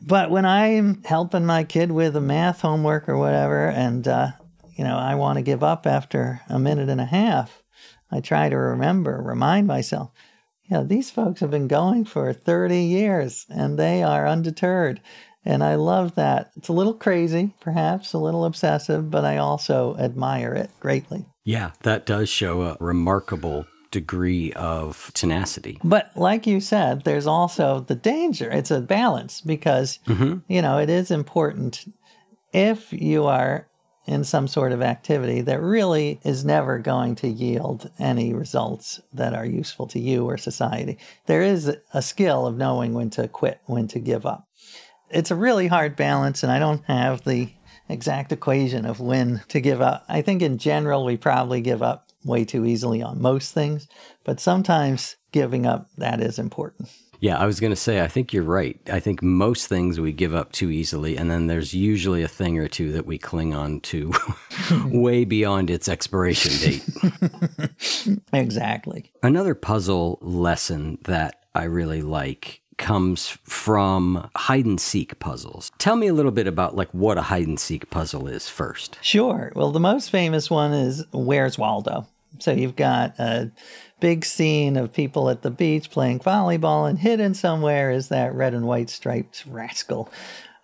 [0.00, 4.28] But when I'm helping my kid with a math homework or whatever, and, uh,
[4.76, 7.61] you know, I want to give up after a minute and a half,
[8.12, 10.10] I try to remember, remind myself,
[10.64, 15.00] you know, these folks have been going for 30 years and they are undeterred.
[15.44, 16.52] And I love that.
[16.56, 21.26] It's a little crazy, perhaps a little obsessive, but I also admire it greatly.
[21.44, 25.78] Yeah, that does show a remarkable degree of tenacity.
[25.82, 28.50] But like you said, there's also the danger.
[28.50, 30.38] It's a balance because, mm-hmm.
[30.48, 31.84] you know, it is important
[32.52, 33.66] if you are
[34.06, 39.32] in some sort of activity that really is never going to yield any results that
[39.32, 40.98] are useful to you or society.
[41.26, 44.48] There is a skill of knowing when to quit, when to give up.
[45.10, 47.52] It's a really hard balance, and I don't have the
[47.88, 50.04] exact equation of when to give up.
[50.08, 53.88] I think in general, we probably give up way too easily on most things,
[54.24, 56.90] but sometimes giving up that is important.
[57.22, 58.80] Yeah, I was going to say, I think you're right.
[58.92, 62.58] I think most things we give up too easily, and then there's usually a thing
[62.58, 64.12] or two that we cling on to
[64.86, 68.18] way beyond its expiration date.
[68.32, 69.12] exactly.
[69.22, 75.70] Another puzzle lesson that I really like comes from hide and seek puzzles.
[75.78, 78.98] Tell me a little bit about like what a hide and seek puzzle is first.
[79.00, 79.52] Sure.
[79.54, 82.08] Well, the most famous one is Where's Waldo?
[82.40, 83.52] So you've got a
[84.02, 88.52] big scene of people at the beach playing volleyball, and hidden somewhere is that red
[88.52, 90.10] and white striped rascal,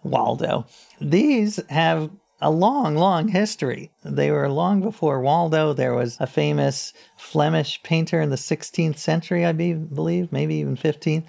[0.02, 0.66] Waldo.
[1.00, 2.10] These have
[2.40, 3.92] a long, long history.
[4.04, 5.72] They were long before Waldo.
[5.72, 11.24] There was a famous Flemish painter in the 16th century, I believe, maybe even 15th,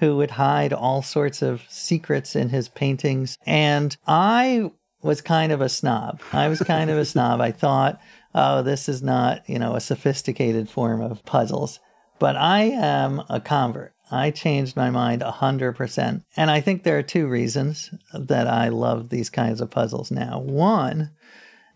[0.00, 3.38] who would hide all sorts of secrets in his paintings.
[3.46, 6.20] And I was kind of a snob.
[6.30, 7.40] I was kind of a snob.
[7.40, 8.00] I thought
[8.34, 11.80] oh, this is not, you know, a sophisticated form of puzzles.
[12.18, 13.94] But I am a convert.
[14.10, 16.24] I changed my mind 100%.
[16.36, 20.38] And I think there are two reasons that I love these kinds of puzzles now.
[20.38, 21.10] One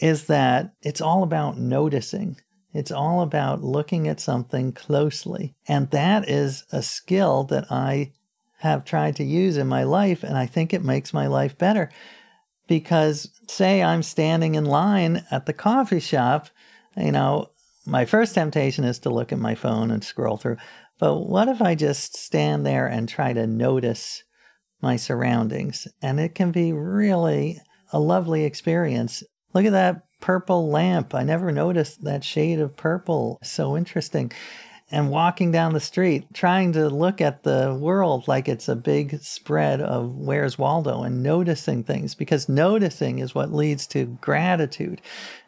[0.00, 2.36] is that it's all about noticing.
[2.72, 5.54] It's all about looking at something closely.
[5.66, 8.12] And that is a skill that I
[8.58, 10.22] have tried to use in my life.
[10.22, 11.90] And I think it makes my life better
[12.68, 16.48] because say I'm standing in line at the coffee shop,
[16.96, 17.50] you know,
[17.84, 20.58] my first temptation is to look at my phone and scroll through.
[21.00, 24.22] But what if I just stand there and try to notice
[24.80, 25.88] my surroundings?
[26.02, 27.60] And it can be really
[27.92, 29.22] a lovely experience.
[29.54, 31.14] Look at that purple lamp.
[31.14, 33.38] I never noticed that shade of purple.
[33.42, 34.32] So interesting
[34.90, 39.20] and walking down the street trying to look at the world like it's a big
[39.22, 45.02] spread of where's Waldo and noticing things because noticing is what leads to gratitude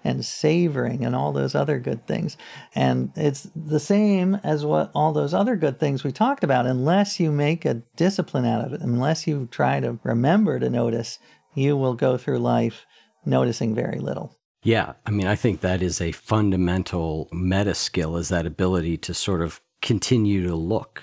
[0.04, 2.36] and savoring and all those other good things.
[2.74, 6.66] And it's the same as what all those other good things we talked about.
[6.66, 11.18] Unless you make a discipline out of it, unless you try to remember to notice,
[11.54, 12.86] you will go through life
[13.24, 14.36] noticing very little.
[14.62, 19.14] Yeah, I mean, I think that is a fundamental meta skill is that ability to
[19.14, 21.02] sort of continue to look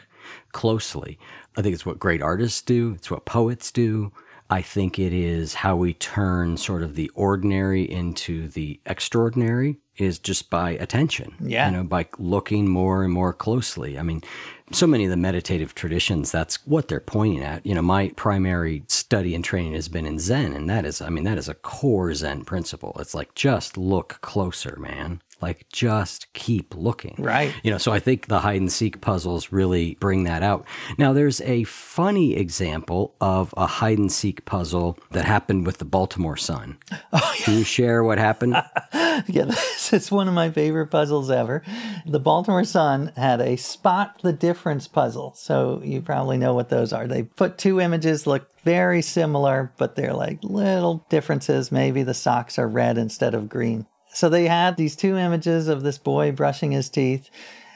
[0.52, 1.18] closely.
[1.58, 4.12] I think it's what great artists do, it's what poets do.
[4.50, 10.20] I think it is how we turn sort of the ordinary into the extraordinary is
[10.20, 11.36] just by attention.
[11.40, 11.70] Yeah.
[11.70, 13.98] You know, by looking more and more closely.
[13.98, 14.24] I mean,
[14.72, 17.66] so many of the meditative traditions, that's what they're pointing at.
[17.66, 21.10] You know, my primary study and training has been in Zen, and that is, I
[21.10, 22.96] mean, that is a core Zen principle.
[23.00, 25.22] It's like just look closer, man.
[25.42, 27.16] Like just keep looking.
[27.18, 27.54] Right.
[27.64, 30.66] You know, so I think the hide and seek puzzles really bring that out.
[30.98, 35.86] Now, there's a funny example of a hide and seek puzzle that happened with the
[35.86, 36.78] Baltimore Sun.
[37.14, 37.46] Oh, yeah.
[37.46, 38.54] Can you share what happened?
[38.94, 41.64] yeah, this is one of my favorite puzzles ever.
[42.06, 45.34] The Baltimore Sun had a spot the difference puzzle.
[45.36, 47.08] So you probably know what those are.
[47.08, 51.72] They put two images, look very similar, but they're like little differences.
[51.72, 53.86] Maybe the socks are red instead of green.
[54.18, 57.30] So they had these two images of this boy brushing his teeth.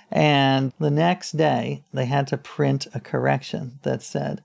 [0.10, 4.42] And the next day, they had to print a correction that said,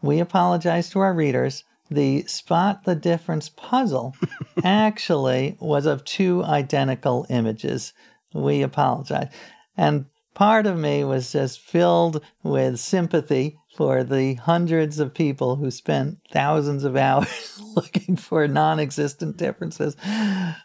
[0.00, 1.64] We apologize to our readers.
[1.90, 4.16] The spot the difference puzzle
[4.64, 7.92] actually was of two identical images.
[8.32, 9.28] We apologize.
[9.76, 15.70] And part of me was just filled with sympathy for the hundreds of people who
[15.70, 19.96] spent thousands of hours looking for non existent differences.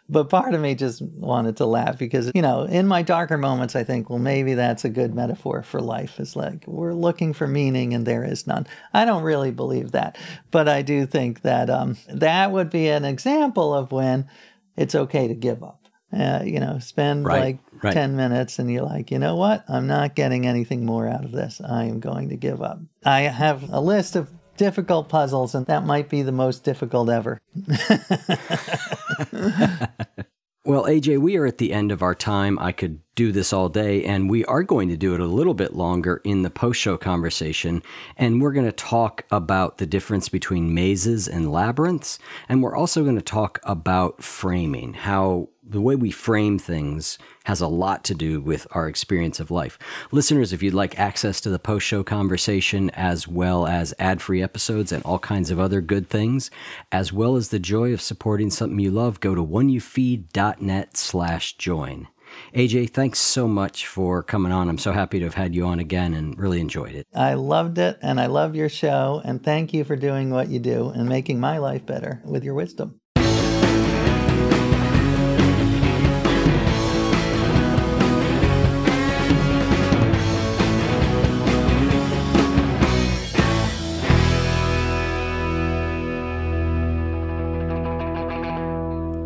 [0.06, 3.74] But part of me just wanted to laugh because, you know, in my darker moments,
[3.74, 6.20] I think, well, maybe that's a good metaphor for life.
[6.20, 8.66] It's like we're looking for meaning and there is none.
[8.92, 10.18] I don't really believe that.
[10.50, 14.28] But I do think that um, that would be an example of when
[14.76, 15.85] it's okay to give up.
[16.12, 17.92] Uh, you know, spend Right, like right.
[17.92, 19.64] 10 minutes and you're like, you know what?
[19.68, 21.60] I'm not getting anything more out of this.
[21.60, 22.80] I am going to give up.
[23.04, 27.40] I have a list of difficult puzzles, and that might be the most difficult ever.
[30.66, 32.58] Well, AJ, we are at the end of our time.
[32.58, 35.54] I could do this all day, and we are going to do it a little
[35.54, 37.84] bit longer in the post show conversation.
[38.16, 42.18] And we're going to talk about the difference between mazes and labyrinths.
[42.48, 47.60] And we're also going to talk about framing, how the way we frame things has
[47.60, 49.78] a lot to do with our experience of life.
[50.12, 54.42] Listeners, if you'd like access to the post show conversation, as well as ad free
[54.42, 56.50] episodes and all kinds of other good things,
[56.92, 62.08] as well as the joy of supporting something you love, go to oneyoufeed.net slash join.
[62.54, 64.68] AJ, thanks so much for coming on.
[64.68, 67.06] I'm so happy to have had you on again and really enjoyed it.
[67.14, 70.58] I loved it, and I love your show, and thank you for doing what you
[70.58, 73.00] do and making my life better with your wisdom.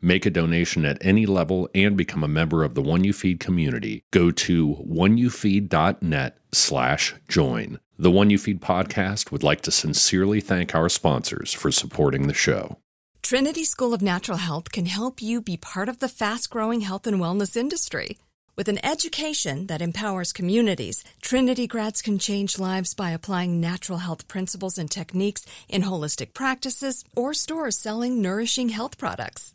[0.00, 3.40] make a donation at any level, and become a member of the One You Feed
[3.40, 7.78] community, go to oneyoufeed.net slash join.
[7.98, 12.34] The One You Feed podcast would like to sincerely thank our sponsors for supporting the
[12.34, 12.78] show.
[13.22, 17.06] Trinity School of Natural Health can help you be part of the fast growing health
[17.06, 18.16] and wellness industry.
[18.56, 24.26] With an education that empowers communities, Trinity grads can change lives by applying natural health
[24.28, 29.54] principles and techniques in holistic practices or stores selling nourishing health products.